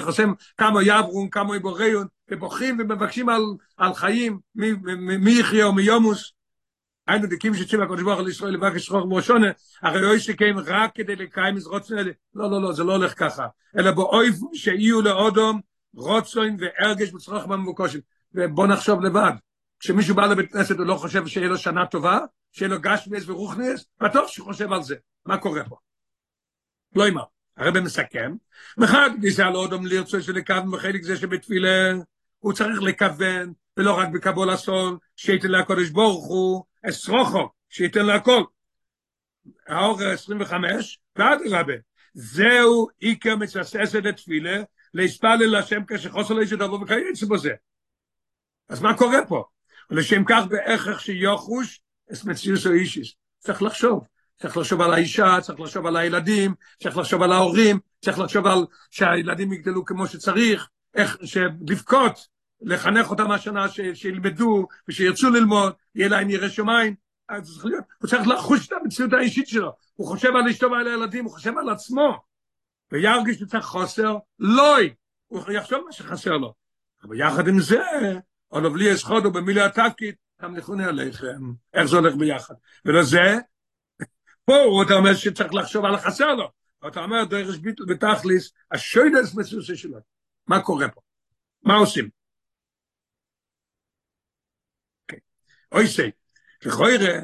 [0.00, 3.42] חוסם כמה יברון, כמה יבוריון, ובוכים ומבקשים על,
[3.76, 6.32] על חיים, מי יחיה או מיומוס,
[7.06, 9.46] היינו דקים שציב הקודש ברוך על ישראל לבקש שרוך בראשונה,
[9.82, 12.10] הרי אוי שקיים רק כדי לקיים מזרוץ נדע.
[12.34, 13.46] לא, לא, לא, זה לא הולך ככה.
[13.78, 15.60] אלא באויב שיהיו לאודום
[15.94, 18.00] רוצוין וארגש בצרוך במבוקושים.
[18.34, 19.32] ובוא נחשוב לבד.
[19.80, 22.18] כשמישהו בא לבית כנסת ולא חושב שיהיה לו שנה טובה,
[22.52, 24.96] שיהיה לו גשמיאס ורוחניאס, בטוח שהוא חושב על זה.
[25.26, 25.76] מה קורה פה?
[26.96, 27.22] לא אמר.
[27.56, 28.34] הרב מסכם,
[28.78, 31.92] מחד גיסא על אודום לרצוי שלכוון בחלק זה שבתפילה
[32.38, 38.42] הוא צריך לכוון, ולא רק בקבול הסול, שייתן לקודש ברוך הוא, אסרוכו, שייתן להכל.
[39.68, 41.72] האור 25, ועד רבה,
[42.14, 44.62] זהו איקר מצססת לתפילה,
[44.94, 47.52] להספלל להשם כשחוסר לאיש דבו וקייץ בזה.
[48.68, 49.44] אז מה קורה פה?
[49.90, 51.80] ולשם כך בהכרח שיוחוש
[52.12, 53.14] את מציאוס או אישיס.
[53.38, 54.06] צריך לחשוב.
[54.40, 58.66] צריך לחשוב על האישה, צריך לחשוב על הילדים, צריך לחשוב על ההורים, צריך לחשוב על
[58.90, 61.16] שהילדים יגדלו כמו שצריך, איך,
[61.68, 62.26] לבכות,
[62.60, 66.94] לחנך אותם השנה, ש, שילמדו ושירצו ללמוד, יהיה להם ירא שמיים.
[67.28, 67.64] אז
[68.00, 69.72] הוא צריך לחוש את המציאות האישית שלו.
[69.94, 72.18] הוא חושב על אשתו ועל הילדים, הוא חושב על עצמו.
[72.92, 74.94] וירגיש שצריך חוסר, לוי.
[75.26, 76.54] הוא יחשוב מה שחסר לו.
[77.02, 77.82] אבל יחד עם זה,
[78.48, 81.52] עוד בלי אסחודו במילי התפקיד, תמליכוני עליכם.
[81.74, 82.54] איך זה הולך ביחד?
[82.84, 83.38] ולזה,
[84.44, 86.50] פה הוא אתה אומר שצריך לחשוב על החסר לו.
[86.88, 89.98] אתה אומר דרך ביטל בתכליס, השוידס מסוסי שלו.
[90.46, 91.00] מה קורה פה?
[91.62, 92.15] מה עושים?
[95.76, 96.10] אוי סי,
[96.64, 97.20] לכוירא,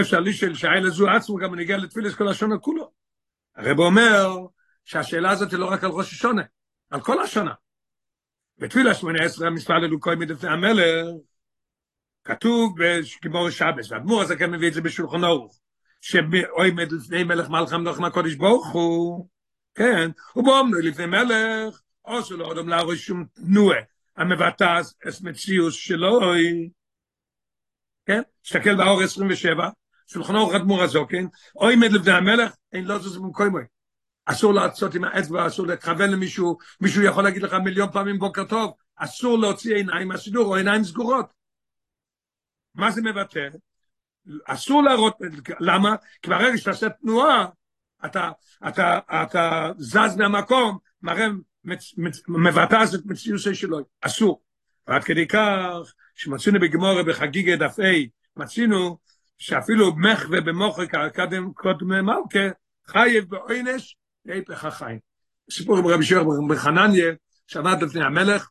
[0.00, 2.92] אפשר לשאול שהאלה זו עצמו גם נגיע לתפילס כל השונה כולו.
[3.56, 4.36] הרב אומר
[4.84, 6.42] שהשאלה הזאת היא לא רק על ראש השונה,
[6.90, 7.52] על כל השונה.
[8.58, 11.06] בתפילה שמונה עשרה המספר ללוקוי מדפני המלך,
[12.24, 15.60] כתוב בגימור שבס, והדמור הזה כן מביא את זה בשולחון אורוך,
[16.00, 19.28] שעומד לפני מלך מלכם נוח מהקודש ברוך הוא,
[19.74, 23.78] כן, ובאומנו לפני מלך, או שלא אודם להרוש שום תנועה,
[24.16, 26.70] המבטא את מציאוס שלוי,
[28.06, 28.22] כן?
[28.42, 29.68] תסתכל באור 27,
[30.06, 33.62] שולחן אור חדמור הזוקן, או עמד לבני המלך, אין לא זוז במקומוי.
[34.26, 38.72] אסור לעשות עם האצבע, אסור לכוון למישהו, מישהו יכול להגיד לך מיליון פעמים בוקר טוב,
[38.96, 41.26] אסור להוציא עיניים מהסידור או עיניים סגורות.
[42.74, 43.48] מה זה מבטא?
[44.44, 45.18] אסור להראות,
[45.60, 45.94] למה?
[46.22, 47.46] כי ברגע שאתה עושה תנועה,
[48.04, 48.30] אתה,
[48.68, 51.26] אתה, אתה זז מהמקום, מראה,
[52.28, 54.42] מבטא את מציאות שלו, אסור.
[54.86, 58.98] ועד כדי כך, שמצינו בגמורה בחגיגה דף A, מצינו
[59.38, 62.48] שאפילו מחווה במוחק הקדם קודם מלכה,
[62.86, 64.98] חייב בעונש להיפך החיים.
[65.50, 67.12] סיפור עם רבי שיר בחנניה,
[67.46, 68.48] שעמד לפני המלך,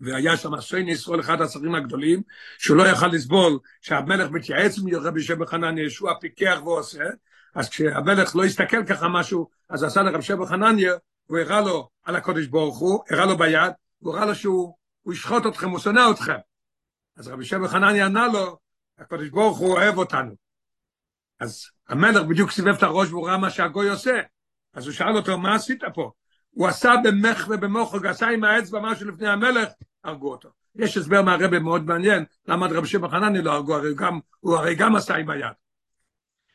[0.00, 2.22] והיה שם סוין ישראל אחד השרים הגדולים,
[2.58, 7.04] שהוא לא יכל לסבול שהמלך מתייעץ עם רבי שיר בחנניה, שהוא הפיקח ועושה,
[7.54, 10.92] אז כשהמלך לא הסתכל ככה משהו, אז עשה לרבי שיר בחנניה,
[11.26, 14.74] הוא הראה לו על הקודש ברוך הוא, הראה לו ביד, הוא הראה לו שהוא
[15.12, 16.36] ישחוט אתכם, הוא שונא אתכם.
[17.16, 18.58] אז רבי שבע חנני ענה לו,
[18.98, 20.34] הקדוש ברוך הוא אוהב אותנו.
[21.40, 24.20] אז המלך בדיוק סיבב את הראש והוא ראה מה שהגוי עושה.
[24.74, 26.10] אז הוא שאל אותו, מה עשית פה?
[26.50, 29.68] הוא עשה במח ובמוחג, עשה עם האצבע משהו לפני המלך,
[30.04, 30.48] הרגו אותו.
[30.74, 34.74] יש הסבר מהרבה מאוד מעניין, למה רבי שבע חנני לא הרגו, הרי גם, הוא הרי
[34.74, 35.52] גם עשה עם היד.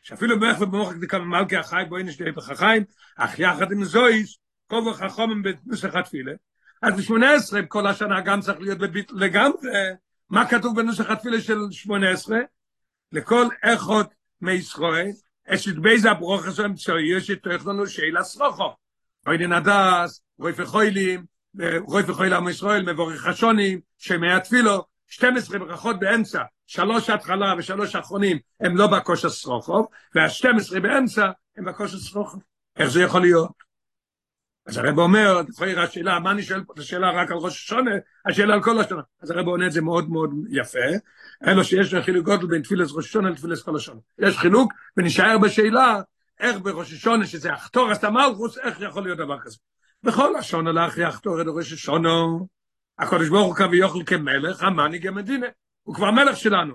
[0.02, 2.84] שאפילו במח ובמוחג מלכי החי, בואי נשתה בחיים,
[3.18, 6.32] אך יחד עם זויס, כובע החומם בנוסח התפילה,
[6.82, 9.72] אז ב-18 כל השנה גם צריך להיות בביטל לגמרי,
[10.32, 12.40] מה כתוב בנוסח התפילה של 18?
[13.12, 15.12] לכל איכות מישראל,
[15.48, 18.76] אשת בייזה ברוך עשו אמצעי, יש את לנו שאלה סרוכו.
[19.28, 21.26] אוי נדס, רוי פחוילים,
[21.80, 28.38] רוי פחויל עם ישראל, מבורך השונים, שמי התפילו, 12 ברכות באמצע, שלוש התחלה ושלוש אחרונים
[28.60, 32.38] הם לא בקוש הסרוכו, וה-12 באמצע הם בקוש הסרוכו.
[32.78, 33.71] איך זה יכול להיות?
[34.66, 37.92] אז הרב אומר, תפאיר השאלה, מה אני שואל פה את השאלה רק על ראש השונה,
[38.26, 39.02] השאלה על כל השונה.
[39.22, 40.80] אז הרב עונה את זה מאוד מאוד יפה,
[41.48, 44.00] אלו שיש חילוק גודל בין תפילת ראש השונה לתפילת כל השונה.
[44.20, 46.02] יש חילוק, ונשאר בשאלה,
[46.40, 49.58] איך בראש השונה, שזה אחתור את המלכוס, איך יכול להיות דבר כזה.
[50.04, 52.10] בכל השונה לך יחתור את ראש השונה,
[53.00, 55.48] הקדוש ברוך הוא כבי יוכל כמלך, המנהיג המדינה,
[55.84, 56.74] הוא כבר מלך שלנו.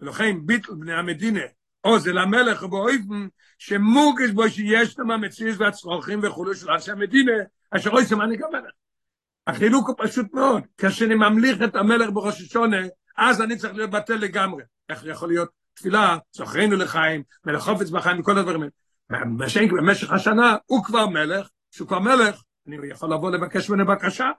[0.00, 1.40] ולכן ביטל בני המדינה,
[1.84, 3.26] או זה למלך ובאויבן
[3.58, 7.32] שמוגש בו שיש למה מציז והצרוכים וכולו של אנשי המדינה,
[7.70, 8.70] אשר אוי מנהיג המלך.
[9.46, 12.76] החילוק הוא פשוט מאוד, כשאני ממליך את המלך בראש השונה,
[13.16, 14.62] אז אני צריך להיות בטל לגמרי.
[14.88, 18.62] איך יכול להיות תפילה, זוכרנו לחיים, מלך חופץ בחיים וכל הדברים
[19.10, 19.24] האלה.
[19.70, 24.30] במשך השנה הוא כבר מלך, שהוא כבר מלך, אני יכול לבוא לבקש ממנו בקשה.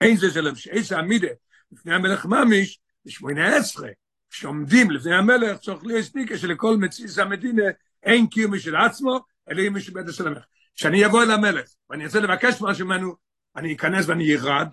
[0.00, 0.40] אין זה זה
[0.70, 1.28] איזה עמידה,
[1.72, 3.88] לפני המלך ממיש, בשמונה עשרה,
[4.30, 7.62] שעומדים לפני המלך, צריך להיות סניקה שלכל מציס המדינה
[8.02, 10.44] אין קיום משל עצמו, אלא אם מישהו בית של המלך.
[10.74, 13.16] כשאני אבוא אל המלך, ואני רוצה לבקש משהו ממנו,
[13.56, 14.68] אני אכנס ואני ירד,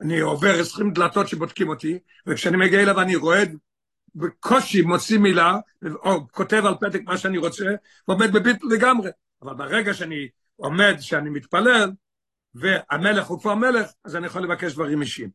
[0.00, 3.56] אני עובר עשרים דלתות שבודקים אותי, וכשאני מגיע אליו אני רועד,
[4.14, 5.56] בקושי מוציא מילה,
[5.94, 7.64] או כותב על פתק מה שאני רוצה,
[8.08, 9.10] ועומד בביטל לגמרי.
[9.42, 11.90] אבל ברגע שאני עומד, שאני מתפלל,
[12.54, 15.30] והמלך הוא כבר מלך, אז אני יכול לבקש דברים אישיים.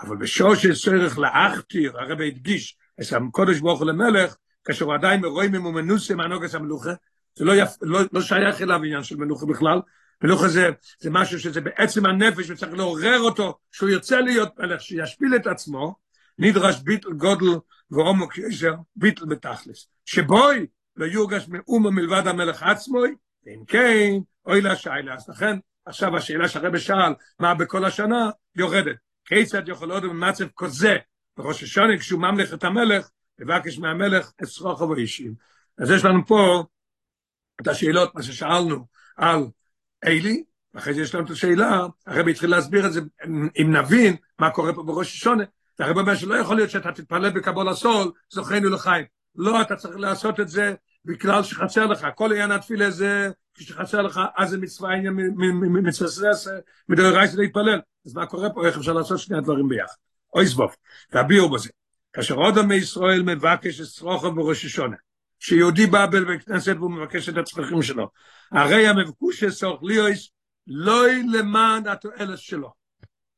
[0.00, 4.32] אבל בשור שצריך להכתיר, הרב הדגיש, le melech
[4.64, 6.96] kasher vaday me roim im menus im anogas am luche
[7.34, 9.80] זה לא יפ, לא, לא שייך אליו עניין של מנוחה בכלל,
[10.24, 15.36] מנוחה זה, זה משהו שזה בעצם הנפש וצריך לעורר אותו, שהוא יוצא להיות מלך, שישפיל
[15.36, 15.94] את עצמו,
[16.38, 17.58] נדרש ביטל גודל
[17.90, 19.88] ועומק ישר, ביטל בתכלס.
[20.04, 23.14] שבוי לא יורגש מאומה מלבד המלך עצמוי,
[23.46, 24.10] ואם כן,
[24.46, 25.14] אוי לה שיילה.
[25.14, 28.96] אז לכן, עכשיו השאלה שהרבא שאל, מה בכל השנה, יורדת.
[29.24, 30.96] כיצד יכול עוד במצב כזה,
[31.36, 35.34] בראש השונה, כשהוא ממלך את המלך, לבקש מהמלך את שרוכו ואישים.
[35.78, 36.64] אז יש לנו פה
[37.62, 39.46] את השאלות, מה ששאלנו על
[40.04, 43.00] אלי, ואחרי זה יש לנו את השאלה, הרב התחיל להסביר את זה,
[43.62, 45.44] אם נבין מה קורה פה בראש השונה,
[45.78, 49.04] והרב אומר שלא יכול להיות שאתה תתפלל בקבול הסול, זוכרנו לחיים.
[49.36, 52.06] לא, אתה צריך לעשות את זה בגלל שחסר לך.
[52.14, 55.14] כל עניין התפילה זה, כשחסר לך, אז זה מצווה עניין
[55.72, 56.32] מצווה
[56.88, 57.80] מדוי רייס להתפלל.
[58.06, 58.66] אז מה קורה פה?
[58.66, 59.94] איך אפשר לעשות שני הדברים ביחד?
[60.34, 60.76] אוי סבוב,
[61.10, 61.70] תביאו בזה.
[62.12, 64.96] כאשר עוד עמי ישראל מבקש את צרוכו בראש השונה,
[65.38, 68.10] שיהודי בא בכנסת והוא מבקש את הצרכים שלו,
[68.52, 70.30] הרי המבקוש שצורך ליאויס
[70.66, 72.72] לא למען התועלת שלו.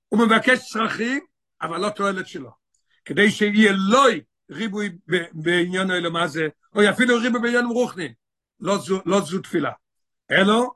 [0.09, 1.21] הוא מבקש צרכים,
[1.63, 2.51] אבל לא תועלת שלו.
[3.05, 4.91] כדי שיהיה לוי ריבוי
[5.33, 8.15] בעניין האלה מה זה, או אפילו ריבוי בעניין רוחני,
[8.61, 9.73] לא לא זו תפילה.
[10.31, 10.71] אלו,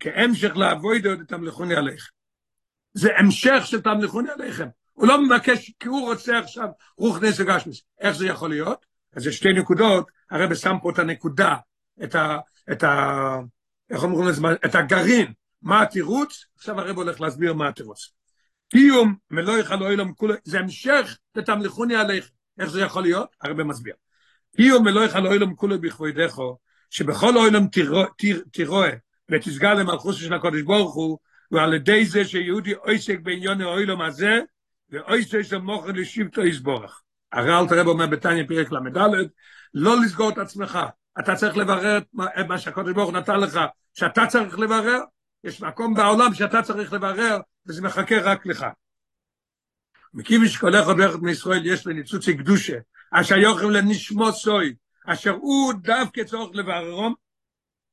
[0.00, 2.17] כהמשך לעבוד עוד את המלכוני עליכם.
[2.94, 4.68] זה המשך של תמלכוני עליכם.
[4.92, 7.82] הוא לא מבקש, כי הוא רוצה עכשיו רוחני סגשמיס.
[8.00, 8.86] איך זה יכול להיות?
[9.16, 11.56] אז יש שתי נקודות, הרב שם פה את הנקודה,
[12.04, 12.38] את ה...
[12.72, 13.14] את ה
[13.90, 14.42] איך אומרים לזה?
[14.64, 15.32] את הגרעין.
[15.62, 16.44] מה התירוץ?
[16.56, 18.12] עכשיו הרב הולך להסביר מה התירוץ.
[18.70, 22.30] קיום מלוא יחל אוילם כולו, זה המשך לתמלכוני עליך.
[22.58, 23.28] איך זה יכול להיות?
[23.42, 23.94] הרבה מסביר.
[24.56, 26.58] קיום מלוא יחל אוילם כולו בכבודךו,
[26.90, 27.66] שבכל אוילם
[28.52, 28.90] תירואה
[29.30, 31.18] ותסגל למלכוס של הקודש ברוך הוא,
[31.50, 34.40] ועל ידי זה שיהודי עוסק בעניין האוילם הזה,
[34.90, 37.02] ועוסק של מוכר לשבטו יסבורך.
[37.32, 38.98] הרי אל תראה אומר בתניא פרק ל"ד,
[39.74, 40.78] לא לסגור את עצמך.
[41.20, 41.98] אתה צריך לברר
[42.40, 43.60] את מה שהקודש ברוך נתן לך,
[43.94, 45.00] שאתה צריך לברר,
[45.44, 48.66] יש מקום בעולם שאתה צריך לברר, וזה מחכה רק לך.
[50.14, 52.76] מכיוון שכל אחד ואחד מישראל יש לניצוץ קדושה,
[53.12, 54.74] אשר יוכלם לנשמות סוי,
[55.06, 57.14] אשר הוא דווקא צורך לבררום,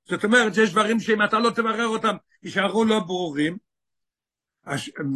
[0.10, 3.58] זאת אומרת שיש דברים שאם אתה לא תברר אותם, יישארו לא ברורים,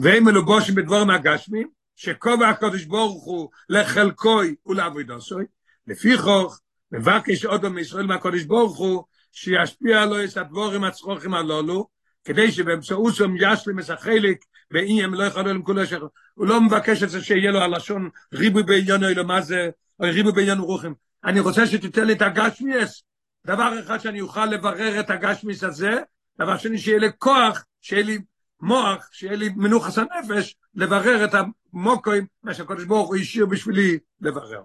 [0.01, 5.45] והם מלובושים בדבורים הגשמים, שכובע הקדוש ברוך הוא לחלקוי ולעבודוסוי,
[5.87, 6.59] לפי כוך,
[6.91, 11.87] מבקש עוד מישראל מהקדוש ברוך הוא, שישפיע לו את הדבורים הצרוכים הללו,
[12.23, 14.37] כדי שבאמצעותם ישלים את החלק
[14.71, 16.07] ואם לא יכול להם כולו שחר.
[16.33, 20.31] הוא לא מבקש את זה שיהיה לו הלשון ריבוי בעניין אלו מה זה, או ריבוי
[20.31, 20.93] בעניין רוחם.
[21.25, 23.03] אני רוצה שתיתן לי את הגשמיאס.
[23.49, 25.91] דבר אחד שאני אוכל לברר את הגשמיס הזה,
[26.39, 28.17] דבר שני שיהיה לי כוח, שיהיה לי
[28.61, 34.63] מוח, שיהיה לי מנוחס הנפש, לברר את המוקוים, מה שהקדוש ברוך הוא השאיר בשבילי לברר.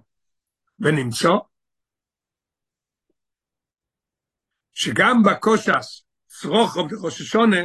[0.78, 1.28] ונמצא
[4.74, 7.62] שגם בקושס, צרוכו בראש השונה,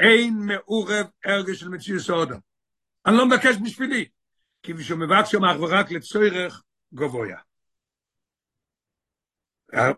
[0.00, 2.38] אין מעורב הרגש של מציאות סעודם.
[3.06, 4.08] אני לא מבקש בשבילי,
[4.62, 6.62] כי בשביל מבקש שם אך ורק לצורך
[6.94, 7.38] גבויה.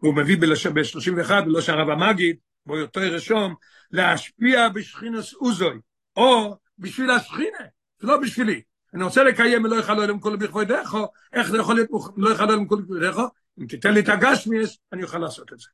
[0.01, 2.37] הוא מביא ב-31 בלושן הרב המגיד,
[2.69, 3.55] יותר רשום,
[3.91, 5.81] להשפיע בשכינוס אוזוי,
[6.17, 7.59] או בשביל השכינה,
[8.03, 8.63] לא בשבילי.
[8.95, 12.67] אני רוצה לקיים ולא יכל אלוהים כל בכבודךו, איך זה יכול להיות לא יכל אלוהים
[12.67, 13.23] כל בכבודךו?
[13.61, 15.69] אם תיתן לי את הגשמיאס, אני אוכל לעשות את זה.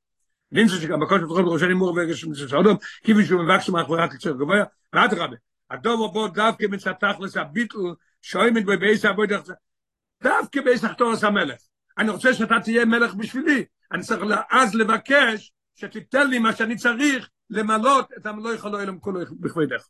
[0.52, 4.64] לינצו שגם בכל שבתוכל בראשני מור וגש של סעודום, כיוון שהוא מבקש מאחורי קצר גבוה,
[4.92, 5.36] ואדרבה,
[5.70, 7.78] הדובר בו דווקא מצד תכלס הביטל,
[8.22, 9.32] שוימת בבייס עבוד
[10.22, 11.60] דווקא בייס אחתורס המלך.
[11.98, 17.28] אני רוצה שאתה תהיה מלך בשבילי, אני צריך אז לבקש שתיתן לי מה שאני צריך
[17.50, 19.86] למלות את המלוא יכול אלוהים כולו בכבודך.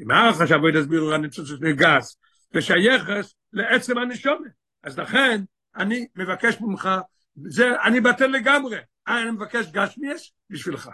[0.00, 2.16] אם הערכה שעבוד הסבירו הניצוץ גס,
[2.54, 4.50] ושייכס לעצם הנשומת.
[4.82, 5.42] אז לכן,
[5.76, 6.90] אני מבקש ממך,
[7.36, 10.90] זה, אני בטל לגמרי, אני מבקש גשמיאס בשבילך.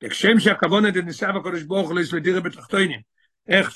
[0.00, 3.00] כשם שהכוון את ניסה בקודש ברוך הוא לדירה בתחתונים,
[3.48, 3.70] איך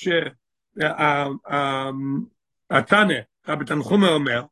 [2.70, 3.14] שהתנא,
[3.48, 4.42] רבי תנחומה אומר,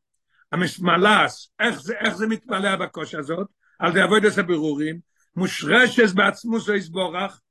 [0.51, 3.47] המסמלס, איך זה, איך זה מתמלא בקוש הזאת,
[3.79, 4.99] על עבודת הבירורים,
[5.35, 7.41] מושרשת בעצמו זו יסבורך,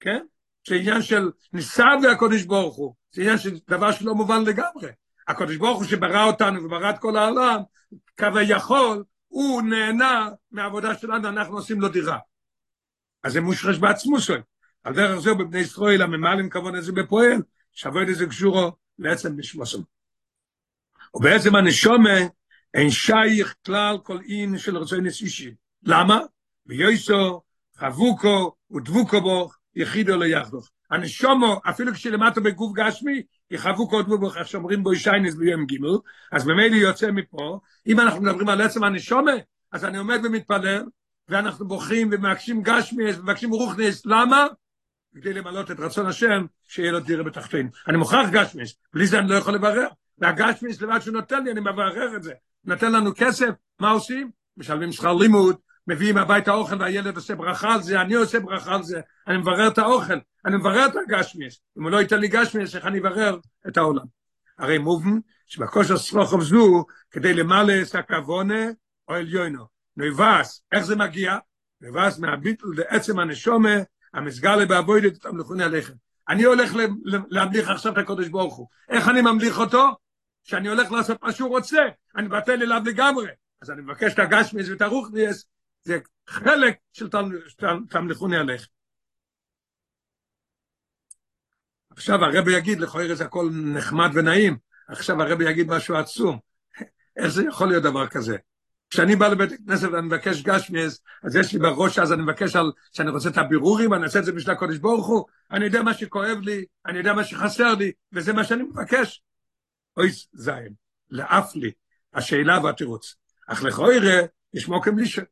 [0.00, 0.24] כן?
[0.68, 4.90] זה עניין של ניסה והקודש ברוך הוא, זה עניין של דבר שלא מובן לגמרי.
[5.28, 7.60] הקודש ברוך הוא שברא אותנו וברא את כל העולם,
[8.16, 12.18] כביכול, הוא נהנה מהעבודה שלנו, אנחנו עושים לו דירה.
[13.24, 14.42] אז זה מושרש בעצמו שלו.
[14.84, 19.78] על דרך זה בבני ישראל הממלאים כבוד הזה בפועל, שווה את זה קשורו לעצם נשמוסם.
[21.14, 22.18] ובעצם הנשומה
[22.74, 25.54] אין שייך כלל כל אין של רצוי נסישי.
[25.82, 26.20] למה?
[26.66, 27.42] ויועסו,
[27.76, 30.70] חבוקו ודבוקו בו, יחידו לא יחדוך.
[30.90, 35.96] הנשומו, אפילו כשלמטה בגוף גשמי, יחוו קודמו בו, איך שאומרים בו ישיינס ביום גימל,
[36.32, 39.32] אז ממילא יוצא מפה, אם אנחנו מדברים על עצם הנשומה,
[39.72, 40.84] אז אני עומד ומתפלל,
[41.28, 44.46] ואנחנו בוכים ומבקשים גשמיאס ומבקשים רוחניס, למה?
[45.14, 47.68] כדי למלות את רצון השם, שיהיה לו דירה בתחתין.
[47.88, 49.88] אני מוכרח גשמיאס, בלי זה אני לא יכול לברר.
[50.20, 52.32] והגשמיאס לבד שהוא נותן לי, אני מברר את זה.
[52.64, 53.50] נותן לנו כסף,
[53.80, 54.30] מה עושים?
[54.56, 58.82] משלמים שכר לימוד, מביאים הביתה אוכל והילד עושה ברכה על זה, אני עושה ברכה על
[58.82, 61.60] זה, אני מברר את האוכל, אני מברר את הגשמיס.
[61.78, 64.04] אם הוא לא ייתן לי גשמיס, איך אני אברר את העולם?
[64.58, 68.66] הרי מובן שבכושר סרוחוב זו, כדי למלא את הכוונה
[69.08, 69.64] או עליונו.
[69.96, 71.38] נויבס, איך זה מגיע?
[71.80, 73.76] נויבס מהביטל לעצם הנשומה,
[74.14, 75.92] המסגר בעבודת את המלכוני הלחם.
[76.28, 76.72] אני הולך
[77.30, 78.66] להמליך עכשיו את הקודש ברוך הוא.
[78.88, 79.96] איך אני ממליך אותו?
[80.48, 81.82] שאני הולך לעשות מה שהוא רוצה,
[82.16, 83.28] אני מבטל אליו לגמרי.
[83.62, 85.46] אז אני מבקש את הגשמיס ואת הרוחניאס,
[85.82, 87.08] זה חלק של
[87.90, 88.66] תמליכוני הלחם.
[91.90, 94.56] עכשיו הרבי יגיד, לכאורה זה הכל נחמד ונעים,
[94.88, 96.38] עכשיו הרבי יגיד משהו עצום.
[97.16, 98.36] איך זה יכול להיות דבר כזה?
[98.90, 102.72] כשאני בא לבית הכנסת ואני מבקש גשמיאס, אז יש לי בראש, אז אני מבקש על,
[102.92, 105.94] שאני רוצה את הבירורים, אני אעשה את זה בשביל הקודש ברוך הוא, אני יודע מה
[105.94, 109.22] שכואב לי, אני יודע מה שחסר לי, וזה מה שאני מבקש.
[109.98, 110.74] אוי זין,
[111.10, 111.70] לאף לי,
[112.14, 113.14] השאלה והתירוץ.
[113.46, 113.92] אך לכאורה,
[114.54, 115.22] יש מוקם לישה.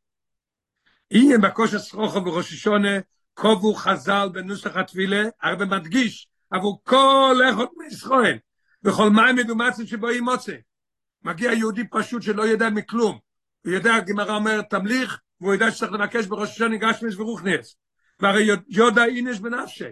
[1.11, 2.99] אם בקושי סרוכו בראש השונה,
[3.33, 8.37] קובו חז"ל בנוסח התפילה, הרבה מדגיש, עבור כל איכות מישראל,
[8.81, 10.55] בכל מים מדומצים שבו היא מוצא.
[11.23, 13.19] מגיע יהודי פשוט שלא יודע מכלום.
[13.65, 17.75] הוא יודע, הגמרא אומרת, תמליך, והוא יודע שצריך לבקש בראש השני גשמיס ורוחניאס.
[18.19, 19.89] והרי יודע אינש בנפשי.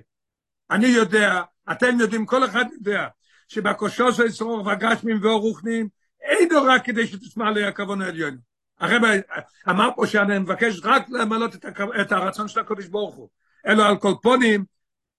[0.72, 3.08] אני יודע, אתם יודעים, כל אחד יודע,
[3.48, 5.88] שבקושו של צרור וגשמים ורוחנים,
[6.22, 8.38] אינו רק כדי שתשמע לי הכוון העליון.
[8.80, 9.02] הרב
[9.70, 11.56] אמר פה שאני מבקש רק למלות
[12.02, 13.30] את הרצון של הקודש ברוך הוא.
[13.68, 14.66] אלו על כל פונים,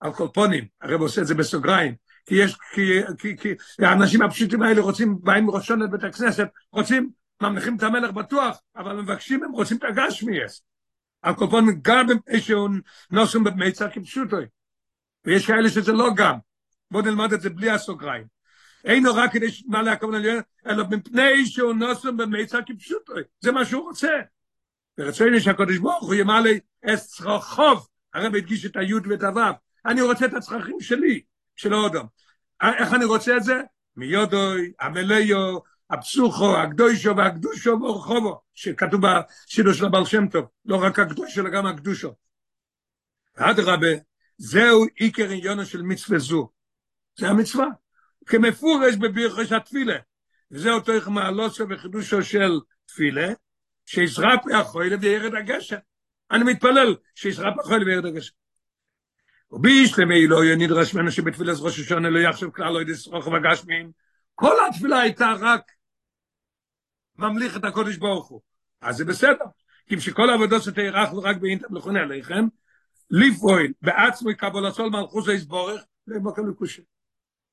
[0.01, 1.95] על כל פונים, הרב עושה את זה בסוגריים,
[2.27, 7.11] כי יש, כי, כי, כי האנשים הפשוטים האלה רוצים, באים ראשון לבית הכנסת, רוצים,
[7.43, 10.63] ממליכים את המלך בטוח, אבל מבקשים, הם רוצים את הגשמיאס.
[11.23, 12.69] על כל פונים, גם איזשהו
[13.11, 14.37] נוסם במיצר כפשוטו.
[15.25, 16.35] ויש כאלה שזה לא גם.
[16.91, 18.27] בואו נלמד את זה בלי הסוגריים.
[18.85, 20.23] אינו רק כדי מה להכוון
[20.67, 23.13] אלא מפני שהוא נוסם במיצר כפשוטו.
[23.41, 24.11] זה מה שהוא רוצה.
[24.99, 26.51] ורצוני שהקדוש ברוך הוא ימלא
[26.93, 29.53] את צרכוב, הרב הדגיש את היוד ואת הוו,
[29.87, 31.21] אני רוצה את הצרכים שלי,
[31.57, 32.05] של האודם.
[32.63, 33.61] איך אני רוצה את זה?
[33.97, 35.59] מיודוי, המליו,
[35.91, 41.67] הפסוכו, הקדושו והקדושו ברחובו, שכתוב בשידו של הבעל שם טוב, לא רק הקדושו, אלא גם
[41.67, 42.15] הקדושו.
[43.37, 43.89] אדרבה,
[44.39, 46.49] זהו עיקר עניונו של מצווה זו.
[47.19, 47.67] זה המצווה.
[48.27, 49.97] כמפורש בבירכש התפילה.
[50.51, 53.33] וזה אותו איך מעלוסו וחידושו של תפילה,
[53.87, 55.77] שישרף החוילה וירד הגשם.
[56.31, 58.35] אני מתפלל שישרף החוילה וירד הגשם.
[59.51, 63.91] ובישלמי לא יהיה נדרש ממנו שבתפילת ראש השונה לא יחשב כלל לא ידעס רוחב הגשמים.
[64.35, 65.63] כל התפילה הייתה רק
[67.19, 68.41] ממליך את הקודש ברוך הוא.
[68.81, 69.45] אז זה בסדר.
[69.89, 72.47] כי שכל העבודות שתארחנו רק באינטר לכונה עליכם,
[73.83, 76.83] בעצמו יקבל הסול מלכוס היסבורך, למקום לקושה.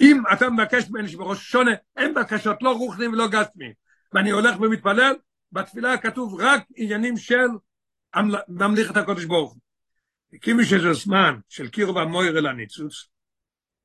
[0.03, 3.71] אם אתה מבקש ממני שבראש השונה אין בקשות לא רוחנים ולא גשמים,
[4.13, 5.13] ואני הולך ומתפלל,
[5.51, 7.47] בתפילה כתוב רק עניינים של
[8.47, 9.61] ממליך את הקודש ברוך הוא.
[10.33, 13.07] הקימו שזה זמן של קירו והמויר אל הניצוץ,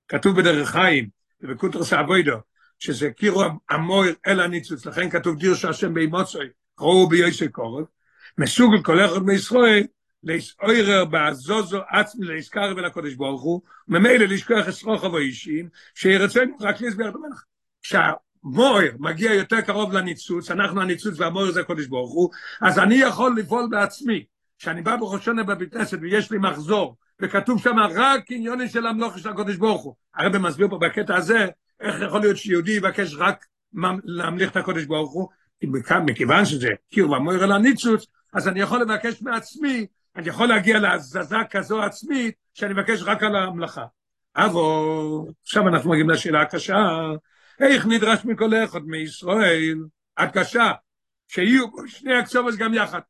[0.08, 1.08] כתוב בדרך חיים,
[1.40, 2.36] ובקוטרס אבוידו,
[2.78, 6.46] שזה קירו המויר אל הניצוץ, לכן כתוב דיר שהשם באימוצוי,
[6.80, 7.84] ראו ביוסי קורב,
[8.38, 9.86] מסוג כל אחד מישראל,
[10.22, 17.08] להסעורר בעזוזו עצמי להזכר ולקודש ברוך הוא, ממילא לשכוח את אבו אישים, שירצנו רק להסביר
[17.08, 17.44] את המלך.
[17.82, 23.36] כשהמויר מגיע יותר קרוב לניצוץ, אנחנו הניצוץ והמויר זה הקודש ברוך הוא, אז אני יכול
[23.38, 24.24] לפעול בעצמי,
[24.58, 29.28] כשאני בא בראשונה בבית כנסת ויש לי מחזור, וכתוב שם רק עניונים של המלוך של
[29.28, 29.94] הקודש ברוך הוא.
[30.14, 31.46] הרב מסביר פה בקטע הזה,
[31.80, 33.44] איך יכול להיות שיהודי יבקש רק
[34.04, 35.28] להמליך את הקודש ברוך הוא,
[36.06, 39.86] מכיוון שזה קיר ומויר על הניצוץ, אז אני יכול לבקש מעצמי,
[40.18, 43.84] אני יכול להגיע להזזה כזו עצמית, שאני מבקש רק על המלאכה.
[44.36, 46.76] אבו, עכשיו אנחנו מגיעים לשאלה הקשה,
[47.60, 49.78] איך נדרש מכל אחד מישראל,
[50.16, 50.72] הקשה,
[51.28, 53.00] שיהיו שני הקצובס גם יחד.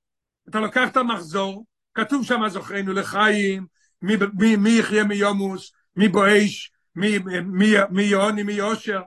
[0.49, 3.67] אתה לוקח את המחזור, כתוב שם זוכרנו לחיים,
[4.03, 9.03] מי, מי, מי יחיה מיומוס, מי בואש, מי, מי, מי יוני, מי יושר.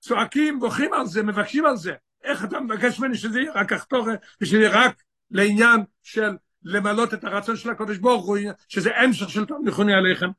[0.00, 1.92] צועקים, בוכים על זה, מבקשים על זה.
[2.24, 6.30] איך אתה מבקש ממני שזה יהיה רק אחתורת, ושזה יהיה רק לעניין של
[6.62, 8.38] למלות את הרצון של הקודש ברוך הוא,
[8.68, 10.30] שזה המשך של טוב נכוני עליכם.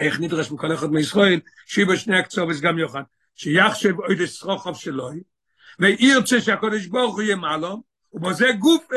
[0.00, 3.02] איך נדרש מכל אחד מישראל, שיהיה בשני הקצובס גם יוחד,
[3.34, 5.22] שיחשב עוד אסרוחוב שלוי,
[5.78, 7.80] וירצה שהקודש ברוך הוא יהיה מעלום,
[8.12, 8.88] ובזה גוף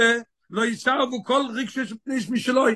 [0.50, 2.76] לא יסרבו כל רגשי פניש משלוי.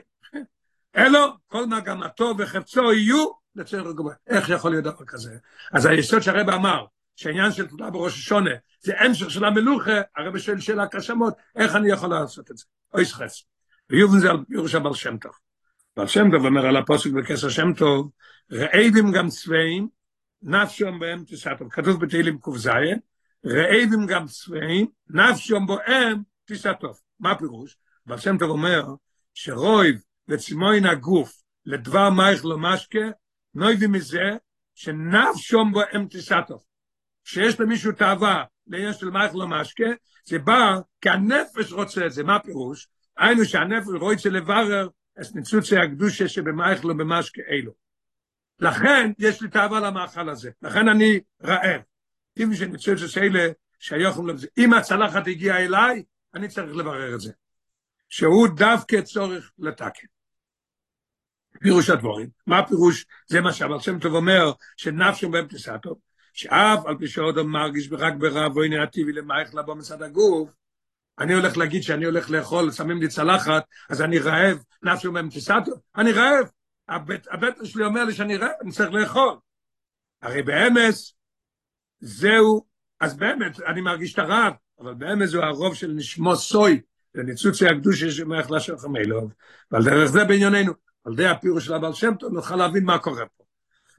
[0.97, 3.25] אלו, כל מגמתו וחפצו יהיו
[3.55, 4.13] לצער רגובה.
[4.27, 5.37] איך יכול להיות דבר כזה?
[5.73, 6.85] אז היסוד שהרב אמר,
[7.21, 11.75] שהעניין של תודה בראש השונה, זה המשך של המלוכה, הרב שואל שאלה קשה מאוד, איך
[11.75, 12.65] אני יכול לעשות את זה?
[12.93, 13.43] אוי סחס.
[13.89, 15.31] ויובן זה על פירוש הבעל שם טוב.
[15.97, 18.11] בעל שם טוב אומר על הפוסק בכס השם טוב,
[18.51, 19.87] רעבים גם צבעים,
[20.41, 21.69] נפשום בהם תסתום.
[21.69, 22.69] כתוב בתהילים ק"ז,
[23.45, 26.93] רעבים גם צבעים, נפשום בהם תסתום.
[27.19, 27.77] מה הפירוש?
[28.07, 28.83] אבל שם טוב אומר
[29.33, 33.09] שרויב וצימוין הגוף לדבר מייך לא משקה,
[33.53, 34.29] נויבי מזה
[34.75, 36.70] שנפשום בו אמתיסתו.
[37.23, 39.89] שיש למישהו תאווה לעניין של מייך לא משקה,
[40.25, 42.87] זה בא כי הנפש רוצה את זה, מה פירוש?
[43.17, 44.87] היינו שהנפש רוצה לברר
[45.21, 47.71] את ניצוצי הקדושה שבמייך לא במשקה אלו.
[48.59, 51.81] לכן יש לי תאווה למאכל הזה, לכן אני רעב.
[52.37, 53.47] אם שניצוצי אלה
[53.79, 56.03] שהיוחם לזה, אם הצלחת הגיעה אליי,
[56.33, 57.31] אני צריך לברר את זה.
[58.09, 60.07] שהוא דווקא צורך לתקן.
[61.59, 63.05] פירוש הדבורים, מה הפירוש?
[63.27, 65.95] זה מה שאבל שם טוב אומר, שנפשם בהם תסעתו,
[66.33, 69.13] שאף על פי שעוד מרגיש רק ברב או הנה הטבעי
[69.53, 70.49] לבוא מצד הגוף,
[71.19, 75.71] אני הולך להגיד שאני הולך לאכול, שמים לי צלחת, אז אני רעב, נפשם בהם תסעתו,
[75.95, 76.49] אני רעב,
[76.87, 79.37] הבט, הבטן שלי אומר לי שאני רעב, אני צריך לאכול.
[80.21, 81.13] הרי באמס,
[81.99, 82.65] זהו,
[82.99, 86.81] אז באמת, אני מרגיש את הרעב, אבל באמת זהו הרוב של נשמו סוי,
[87.13, 89.33] זה ניצוצי הקדושה שמח לשוכם אלוב,
[89.71, 90.73] ועל דרך זה בענייננו,
[91.05, 93.40] על די הפירוש של הבעל שם טוב, נוכל להבין מה קורה פה.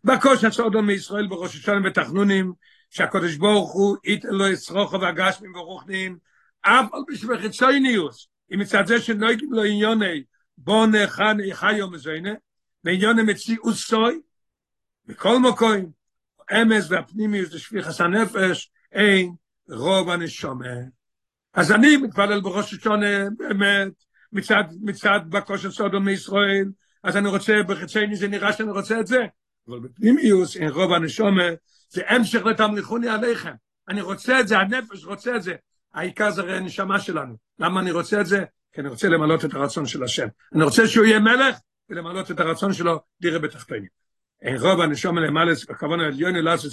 [0.05, 2.53] בקוש הצעודו מישראל בראש השונים ותחנונים,
[2.91, 6.19] שהקודש ברוך הוא ייתן לו ישרוכו והגשמים ורוחנים,
[6.61, 10.23] אף על בשביל חיצוניוס, אם מצד זה שנויגים לו עניוני,
[10.59, 12.33] בוא נכן יחיו מזוינה,
[12.85, 14.21] בעניוני מציאות סוי,
[15.07, 15.91] מכל מקום,
[16.53, 19.35] אמס והפנימיוס לשפיחס הנפש, אין
[19.69, 20.75] רוב הנשומה.
[21.55, 23.93] אז אני מתפלל בראש השונה, באמת,
[24.33, 26.65] מצד, מצד בקוש הסודו מישראל,
[27.05, 29.27] אז אני רוצה, בחצי זה נראה שאני רוצה את זה.
[29.69, 31.49] אבל בפנימיוס, אין רוב הנשומה,
[31.89, 33.53] זה המשך לתמליכוני עליכם.
[33.89, 35.55] אני רוצה את זה, הנפש רוצה את זה.
[35.95, 37.37] העיקר זה הרי הנשמה שלנו.
[37.59, 38.45] למה אני רוצה את זה?
[38.73, 40.27] כי אני רוצה למלות את הרצון של השם.
[40.55, 41.57] אני רוצה שהוא יהיה מלך,
[41.89, 43.87] ולמלות את הרצון שלו, דירה בתחתינו.
[44.43, 46.73] אין רוב הנשומה למלס, הכוון העליוני לעשות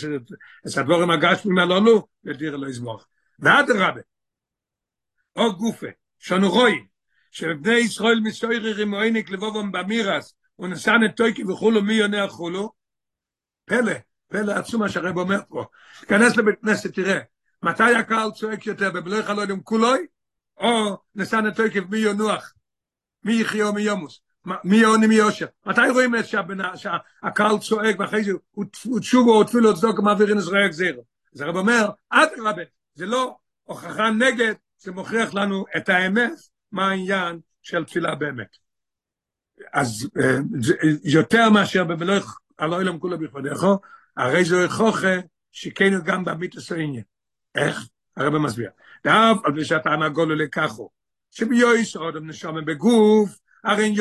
[0.67, 3.07] את הדבורים הגשמים הללו, ודירה לא יזמוך.
[3.39, 4.01] ואדרבה,
[5.35, 5.87] או גופה,
[6.19, 6.85] שאנו רואים,
[7.31, 12.71] שבני ישראל מסוירים מויניק לבובם במירס, ונסן את טויקי וכולו מי יונה חולו,
[13.69, 13.93] פלא,
[14.27, 15.65] פלא עצום מה שהרב אומר פה.
[15.99, 17.19] תיכנס לבית כנסת, תראה,
[17.63, 20.05] מתי הקהל צועק יותר, בבלוי חלודים כולוי,
[20.57, 20.97] או
[21.47, 22.53] את טויקי ומי יונוח,
[23.23, 24.21] מי יחיה או מי יומוס,
[24.63, 25.45] מי יוני מי יושר.
[25.65, 31.03] מתי רואים את שהקהל צועק, ואחרי זה הוא תשובו, הוא תפילו צדוק, מעבירים ישראל גזירו.
[31.35, 32.61] אז הרב אומר, אדרבה,
[32.93, 36.31] זה לא הוכחה נגד, זה מוכיח לנו את האמת,
[36.71, 38.57] מה העניין של תפילה באמת.
[39.73, 40.09] אז
[41.03, 41.83] יותר מאשר
[42.59, 43.65] במלוך אלוהים כולו בכבודך,
[44.17, 45.15] הרי זו הוכחה
[45.51, 47.03] שכן גם במיתוס העניין.
[47.55, 47.87] איך?
[48.17, 48.69] הרב מסביר.
[49.05, 50.89] ואף על פי שאתה נגולו לככו,
[51.31, 53.93] שביועס אודם נשום בגוף, הרי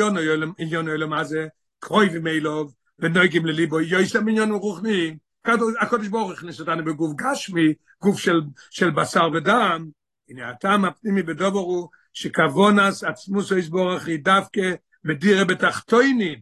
[0.57, 1.47] עניון אלו מה זה,
[1.79, 5.17] קרוי ומילוב, ונויגים לליבו, יועס עניון רוחני,
[5.81, 9.87] הקודש ברוך הכניס אותנו בגוף גשמי, גוף של, של בשר ודם,
[10.29, 16.39] הנה הטעם הפנימי בדובר הוא שכוונס עצמוס יסבורך היא דווקא בדירה בתחתוינים,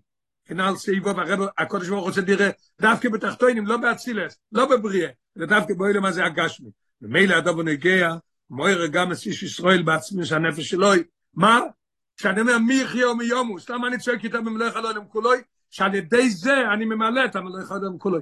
[0.47, 2.49] כנעל סעיבו והרב הקודש ברוך רוצה דירה
[2.81, 6.69] דווקא בתחתוינים, לא באצילס, לא בבריאה, אלא דווקא בואי למה זה הגשמי.
[7.01, 8.15] ומילא הדובר נגיע,
[8.49, 10.87] מויר גם את איש ישראל בעצמי שהנפש שלו,
[11.33, 11.59] מה?
[12.17, 15.37] כשאני אומר מי יחיה ומי יומוס, למה אני צועק איתה במלך אלוהים כולוי?
[15.69, 18.21] שעל ידי זה אני ממלא את המלך אלוהים כולוי.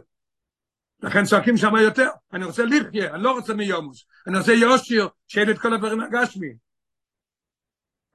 [1.03, 5.51] לכן צועקים שם יותר, אני רוצה לחיה, אני לא רוצה מיומוס, אני רוצה יושיר, שיהיה
[5.51, 6.55] את כל הדברים הגשמיים.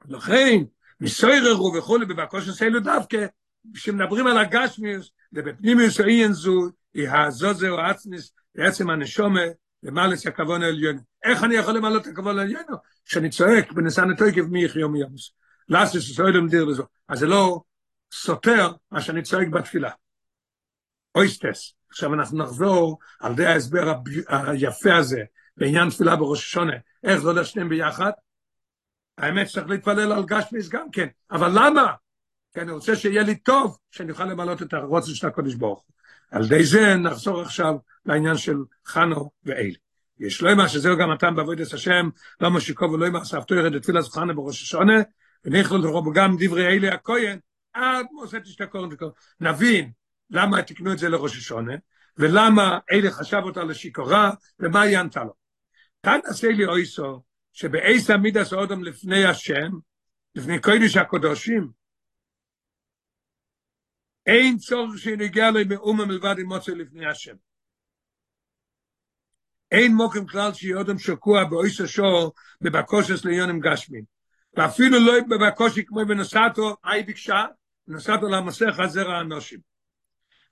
[0.09, 0.57] לכן,
[1.01, 3.27] מסויררו וכולי, בבקוש עשינו דווקא,
[3.75, 9.41] כשמדברים על הגשמיוס, ובפנימיוס או אין זו, היא הזוזה או עצניס, בעצם הנשומה,
[9.83, 10.99] למעלס הכבון העליון.
[11.25, 12.63] איך אני יכול למעלות את הכבון העליון?
[13.05, 15.33] כשאני צועק בניסן התויקף מי יחיה מיומוס.
[15.69, 16.85] לאסס סוילם דיר לזו.
[17.09, 17.61] אז זה לא
[18.13, 19.91] סותר מה שאני צועק בתפילה.
[21.15, 21.75] אויסטס.
[21.91, 23.95] עכשיו אנחנו נחזור על די ההסבר
[24.29, 25.23] היפה הזה
[25.57, 26.73] בעניין תפילה בראש השונה,
[27.05, 28.11] איך זה הולך שניהם ביחד?
[29.19, 31.93] האמת שצריך להתפלל על גשמיס גם כן, אבל למה?
[32.55, 35.85] כי אני רוצה שיהיה לי טוב, שאני אוכל למלות את הרוצן של הקודש ברוך
[36.31, 37.75] על ידי זה נחזור עכשיו
[38.07, 39.75] לעניין של חנו ואלי.
[40.19, 42.09] יש לא אמר שזהו גם הטעם בעבודת השם,
[42.41, 45.03] לא משיקו ולא אמר סבתו ירד את תפילה זכרנה בראש השונה,
[45.45, 47.39] ונכלו לרוב גם דברי אלי הכהן,
[47.73, 48.89] עד מוסת השתקורן
[49.41, 49.91] נבין
[50.31, 51.75] למה תקנו את זה לראש השונה,
[52.17, 54.31] ולמה אלה חשב אותה לשיכורה,
[54.61, 55.33] ומה היא ענתה לו.
[56.03, 57.23] כאן עשה לי אויסו,
[57.53, 59.71] שבאיס עמידס אודם לפני השם,
[60.35, 61.80] לפני קודש הקודשים,
[64.31, 67.35] אין צורך שנגיע לי מאומה מלבד עם מוצא לפני השם.
[69.71, 74.05] אין מוקם כלל שיודם שקוע באויס השור בבקושס ליונים גשמים.
[74.57, 77.45] ואפילו לא בבקושי כמו בנסתו, מה היא ביקשה?
[77.89, 79.61] נסתו למסך הזרע האנושים.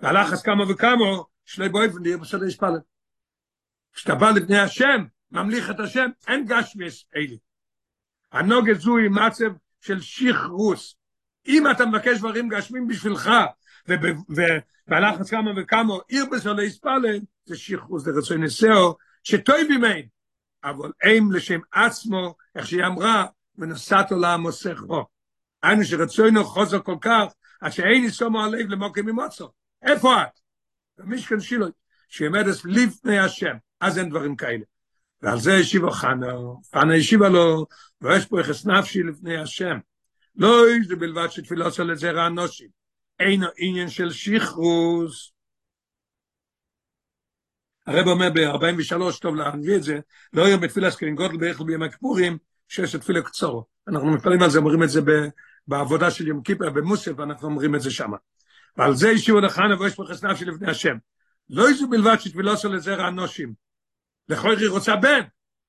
[0.00, 1.04] והלך אז כמה וכמה,
[1.44, 2.80] שלי בויפן די בסדר ישפלל.
[3.92, 7.38] כשאתה בא לבני השם, ממליך את השם, אין גשמיס אלי.
[8.32, 9.50] הנוגת זו היא מצב
[9.80, 10.94] של שחרוס.
[11.46, 13.30] אם אתה מבקש דברים גשמים בשבילך,
[14.28, 20.06] ובהלחץ כמה וכמה, עיר בסו להספלל, זה שחרוס, זה רצוי נשאו, שטוי בימיין,
[20.64, 23.26] אבל אין לשם עצמו, איך שהיא אמרה,
[23.58, 25.06] ונוסעת עולם מוסכו.
[25.62, 27.24] היינו שרצוינו חוזר כל כך,
[27.60, 29.48] עד שאין יסומו הלב למוקם ממוצו.
[29.82, 30.40] איפה את?
[30.98, 31.70] במשכן שילוי,
[32.08, 34.64] שעמדת לפני השם, אז אין דברים כאלה.
[35.22, 36.32] ועל זה ישיבו חנה,
[36.74, 37.66] חנה ישיבה לו,
[38.00, 39.78] ויש פה יחס נפשי לפני השם.
[40.36, 42.77] לא זה בלבד שתפילות של זרע אנושים.
[43.18, 45.32] אין עניין של שחרוס.
[47.86, 50.00] הרב אומר ב-43, טוב להנביא את זה,
[50.32, 52.38] לא יהיה בתפילה סקרין גודל בערך ביום הכיפורים,
[52.68, 53.64] שיש תפילה קצורו.
[53.88, 55.00] אנחנו מתפללים על זה, אומרים את זה
[55.68, 58.10] בעבודה של יום כיפר, במוסף, ואנחנו אומרים את זה שם.
[58.76, 60.96] ועל זה ישיבו לחנה ויש פה יחס נפשי לפני השם.
[61.50, 63.52] לא יזו בלבד שתפילות של זרע אנושים.
[64.28, 65.20] לכל היא רוצה בן.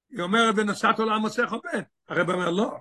[0.09, 1.81] היא אומרת, ונשאת עולם מוסך או בן.
[2.09, 2.77] הרב אומר, לא.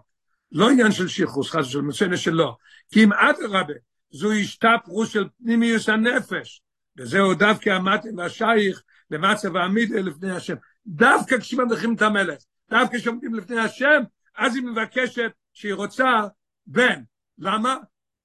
[0.53, 2.57] לא עניין של שיחוס, חס ושלום, מצוין שלא.
[2.91, 3.75] כי אם אדרבה,
[4.11, 6.63] זו השתפרות של פנימיוס הנפש,
[6.97, 10.55] וזהו דווקא המתן והשייך למצב העמיד לפני השם.
[10.87, 12.39] דווקא כשמדריכים את המלך,
[12.71, 14.03] דווקא כשעומדים לפני השם,
[14.37, 16.23] אז היא מבקשת שהיא רוצה
[16.67, 17.03] בן.
[17.39, 17.77] למה?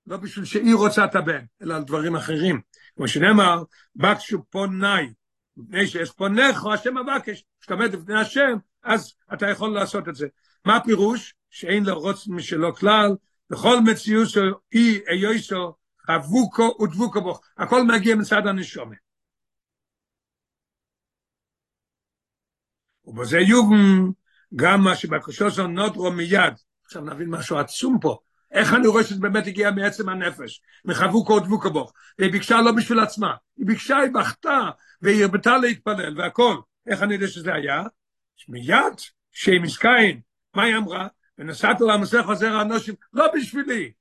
[0.08, 2.62] לא בשביל שהיא רוצה את הבן, אלא על דברים אחרים.
[2.96, 3.64] כמו שנאמר,
[3.96, 5.14] בקשו פונאי,
[5.58, 10.28] מפני שיש פונך, השם מבקש, כשאתה עומד לפני השם, אז אתה יכול לעשות את זה.
[10.66, 11.36] מה הפירוש?
[11.50, 13.16] שאין לו רוץ משלו כלל,
[13.50, 15.76] בכל מציאות של אי איוסו,
[16.08, 18.96] חבוקו ודבוקו בו, הכל מגיע מצד הנשומה.
[23.06, 24.12] ובזה יובן
[24.56, 26.54] גם מה שבקושו של נוטרו מיד,
[26.86, 28.18] עכשיו נבין משהו עצום פה,
[28.52, 31.88] איך אני רואה שזה באמת הגיע מעצם הנפש, מחבוקו ודבוקו בו,
[32.20, 34.70] והיא ביקשה לא בשביל עצמה, היא ביקשה, היא בכתה,
[35.02, 36.56] והיא הרבתה להתפלל, והכל,
[36.88, 37.84] איך אני יודע שזה היה?
[38.50, 38.94] מיד,
[39.32, 40.22] שהיא מסקיין,
[40.56, 41.08] מה היא אמרה?
[41.38, 43.92] ונסעת למסך חוזר האנושים, לא בשבילי.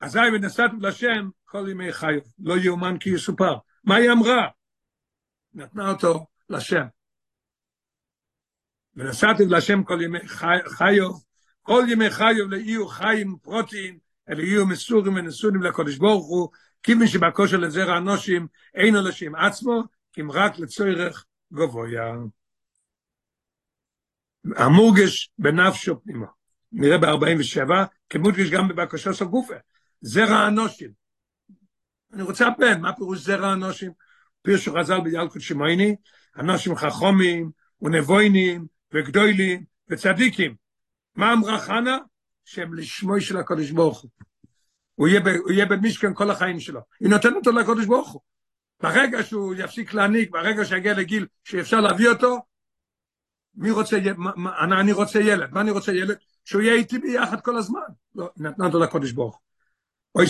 [0.00, 3.54] אזי ונסעתי לשם כל ימי חיו, לא יאומן כי יסופר.
[3.84, 4.48] מה היא אמרה?
[5.54, 6.84] נתנה אותו לשם.
[8.96, 10.28] ונסעתי לשם כל ימי
[10.68, 11.10] חיו,
[11.62, 16.48] כל ימי חיו לאיו חיים פרוטיים, אלא יהיו מסורים ונסונים לקודש ברוך הוא,
[16.82, 22.12] כיוון שבכושר לזרע אנושים אינו לשם עצמו, כי אם רק לצורך גבויה.
[24.56, 26.26] המורגש בנפשו פנימה.
[26.72, 27.70] נראה ב-47,
[28.10, 29.54] כמודגש גם בבקשה של גופה.
[30.00, 30.90] זרע אנושים.
[32.12, 33.92] אני רוצה בן, מה פירוש זרע אנושים?
[34.42, 35.96] פירוש חז"ל בילקוט שמייני,
[36.38, 37.50] אנושים חכומים
[37.82, 40.54] ונבוינים וגדולים וצדיקים.
[41.14, 41.98] מה אמרה חנה?
[42.44, 44.10] שהם לשמוי של הקודש ברוך הוא.
[44.94, 46.80] הוא יהיה, הוא יהיה במשכן כל החיים שלו.
[47.00, 48.20] היא נותנת אותו לקודש ברוך הוא.
[48.80, 52.38] ברגע שהוא יפסיק להעניק, ברגע שיגיע לגיל שאפשר להביא אותו,
[53.54, 56.16] מי רוצה, מה, אני, אני רוצה ילד, מה אני רוצה ילד?
[56.44, 57.80] שהוא יהיה איתי ביחד כל הזמן.
[58.14, 59.40] לא, נתנה אותו לקודש ברוך.
[60.14, 60.26] אוי.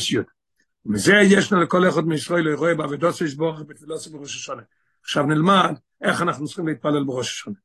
[0.86, 4.62] ומזה יש לנו לכל אחד מישראל רואה בעבודות שיש ברוך בתפילוסי בראש השונה.
[5.02, 7.56] עכשיו נלמד איך אנחנו צריכים להתפלל בראש השונה.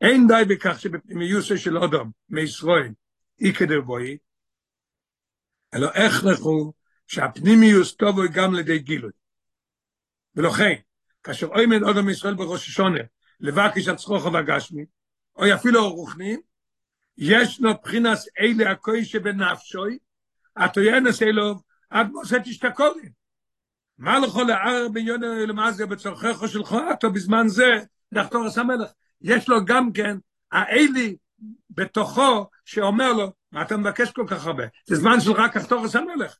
[0.00, 2.92] אין די בכך שבפנימיוסי של אודום מישראל
[3.40, 4.18] אי כדי בואי,
[5.74, 6.72] אלא איך לכו
[7.06, 9.10] שהפנימיוס טובוי גם לידי גילוי.
[10.34, 10.74] ולכן,
[11.22, 13.00] כאשר עומד אודום מישראל בראש השונה,
[13.40, 14.84] לבקש הצרוך והגשמי,
[15.36, 16.36] או אפילו רוחני,
[17.18, 19.98] יש לו בחינס אלה הכוי שבנפשוי,
[20.56, 21.54] התוינס אלו,
[21.90, 23.20] עד מוסת השתקולים.
[23.98, 27.78] מה לכל לער בעניון למעשה בצורכך שלך, אתה בזמן זה,
[28.12, 28.90] לחתור עשה מלך.
[29.22, 30.16] יש לו גם כן,
[30.52, 31.16] האלי
[31.70, 34.64] בתוכו, שאומר לו, מה אתה מבקש כל כך הרבה?
[34.86, 36.36] זה זמן של רק לחתור עשה מלך.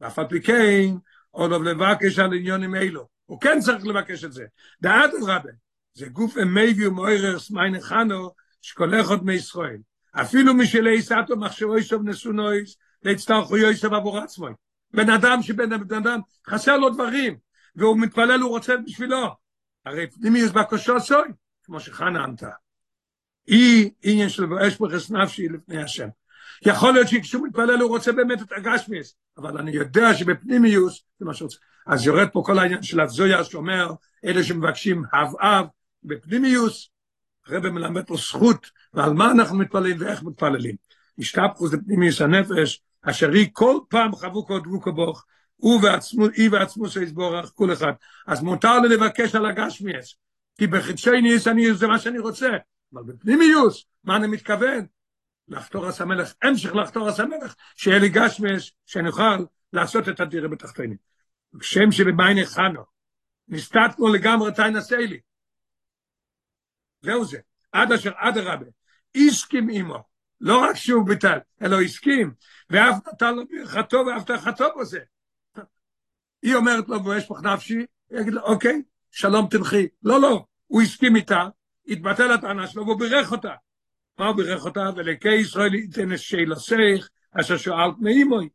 [0.00, 0.94] ואף על פי כן,
[1.30, 3.08] עוד לא לבקש על עניונים אלו.
[3.26, 4.44] הוא כן צריך לבקש את זה.
[4.80, 5.50] דעת רבה,
[5.94, 8.30] זה גוף אמייבי ומוירר סמיינה חנו,
[8.68, 9.78] שכולך מישראל.
[10.12, 14.46] אפילו משלי יסעתו מחשבו ישוב נסונויס, להצטרכו יסוב עבור עצמו.
[14.94, 17.36] בן אדם שבן בן אדם חסר לו דברים,
[17.76, 19.26] והוא מתפלל, הוא רוצה בשבילו.
[19.86, 21.28] הרי פנימיוס בקושו סוי,
[21.64, 22.50] כמו שחנה ענתה.
[23.46, 26.08] היא עניין של ואש פרס נפשי לפני השם.
[26.62, 31.34] יכול להיות שכשהוא מתפלל הוא רוצה באמת את הגשמיס, אבל אני יודע שבפנימיוס זה מה
[31.34, 31.56] שרוצה.
[31.86, 33.90] אז יורד פה כל העניין של הזויה שאומר,
[34.24, 35.66] אלה שמבקשים אב אב,
[36.02, 36.90] בפנימיוס,
[37.48, 40.76] הרב מלמד פה זכות, ועל מה אנחנו מתפללים ואיך מתפללים.
[41.18, 44.92] השתפכוס לפנימיוס הנפש, אשר היא כל פעם חבו כל דבוקו
[45.56, 47.92] הוא ועצמו, היא ועצמו שיסבורך, כל אחד.
[48.26, 50.14] אז מותר לי לבקש על הגשמיאס,
[50.58, 52.48] כי בחדשי ניס אני, זה מה שאני רוצה,
[52.94, 54.86] אבל בפנימיוס, מה אני מתכוון?
[55.48, 60.48] לחתור עשה מלך, המשך לחתור עשה מלך, שיהיה לי גשמיאס, שאני אוכל לעשות את הדירה
[60.48, 60.94] בתחתיני.
[61.58, 62.82] כשם שבמייני חנו,
[63.48, 65.20] נסתתנו לגמרי תיינס אלי.
[67.02, 67.38] זהו זה,
[67.72, 68.66] עד אשר עד הרבה,
[69.14, 70.04] איסקים עמו,
[70.40, 72.32] לא רק שהוא ביטל, אלא הסכים,
[72.70, 75.00] ואף נתן לו ברכתו והבטחתו בזה.
[76.42, 77.78] היא אומרת לו, ויש פח נפשי,
[78.10, 79.88] היא יגיד לו, אוקיי, שלום תלכי.
[80.02, 81.48] לא, לא, הוא הסכים איתה,
[81.88, 83.52] התבטל הטענה שלו, והוא בירך אותה.
[84.18, 84.90] מה הוא בירך אותה?
[84.96, 87.08] ולקי ישראל ייתן את שאלוסך,
[87.40, 88.48] אשר שואלת מאימוי.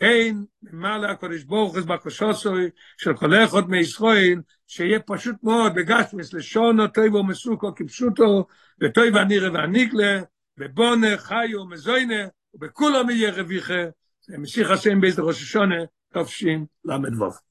[0.00, 6.88] אין מעלה הקודש ברוך הוא בקושוסוי של כל אחד מישראל שיהיה פשוט מאוד בגשמס לשונו
[6.88, 8.46] טוב ומסוכו כפשוטו
[8.80, 10.20] וטוב הנירה והניגלה
[10.58, 13.84] ובונה חיו מזוינה ובכולם יהיה רוויחה
[14.20, 15.76] זה משיח השם באיזה ראש השונה
[16.12, 17.47] תופשים למדבוב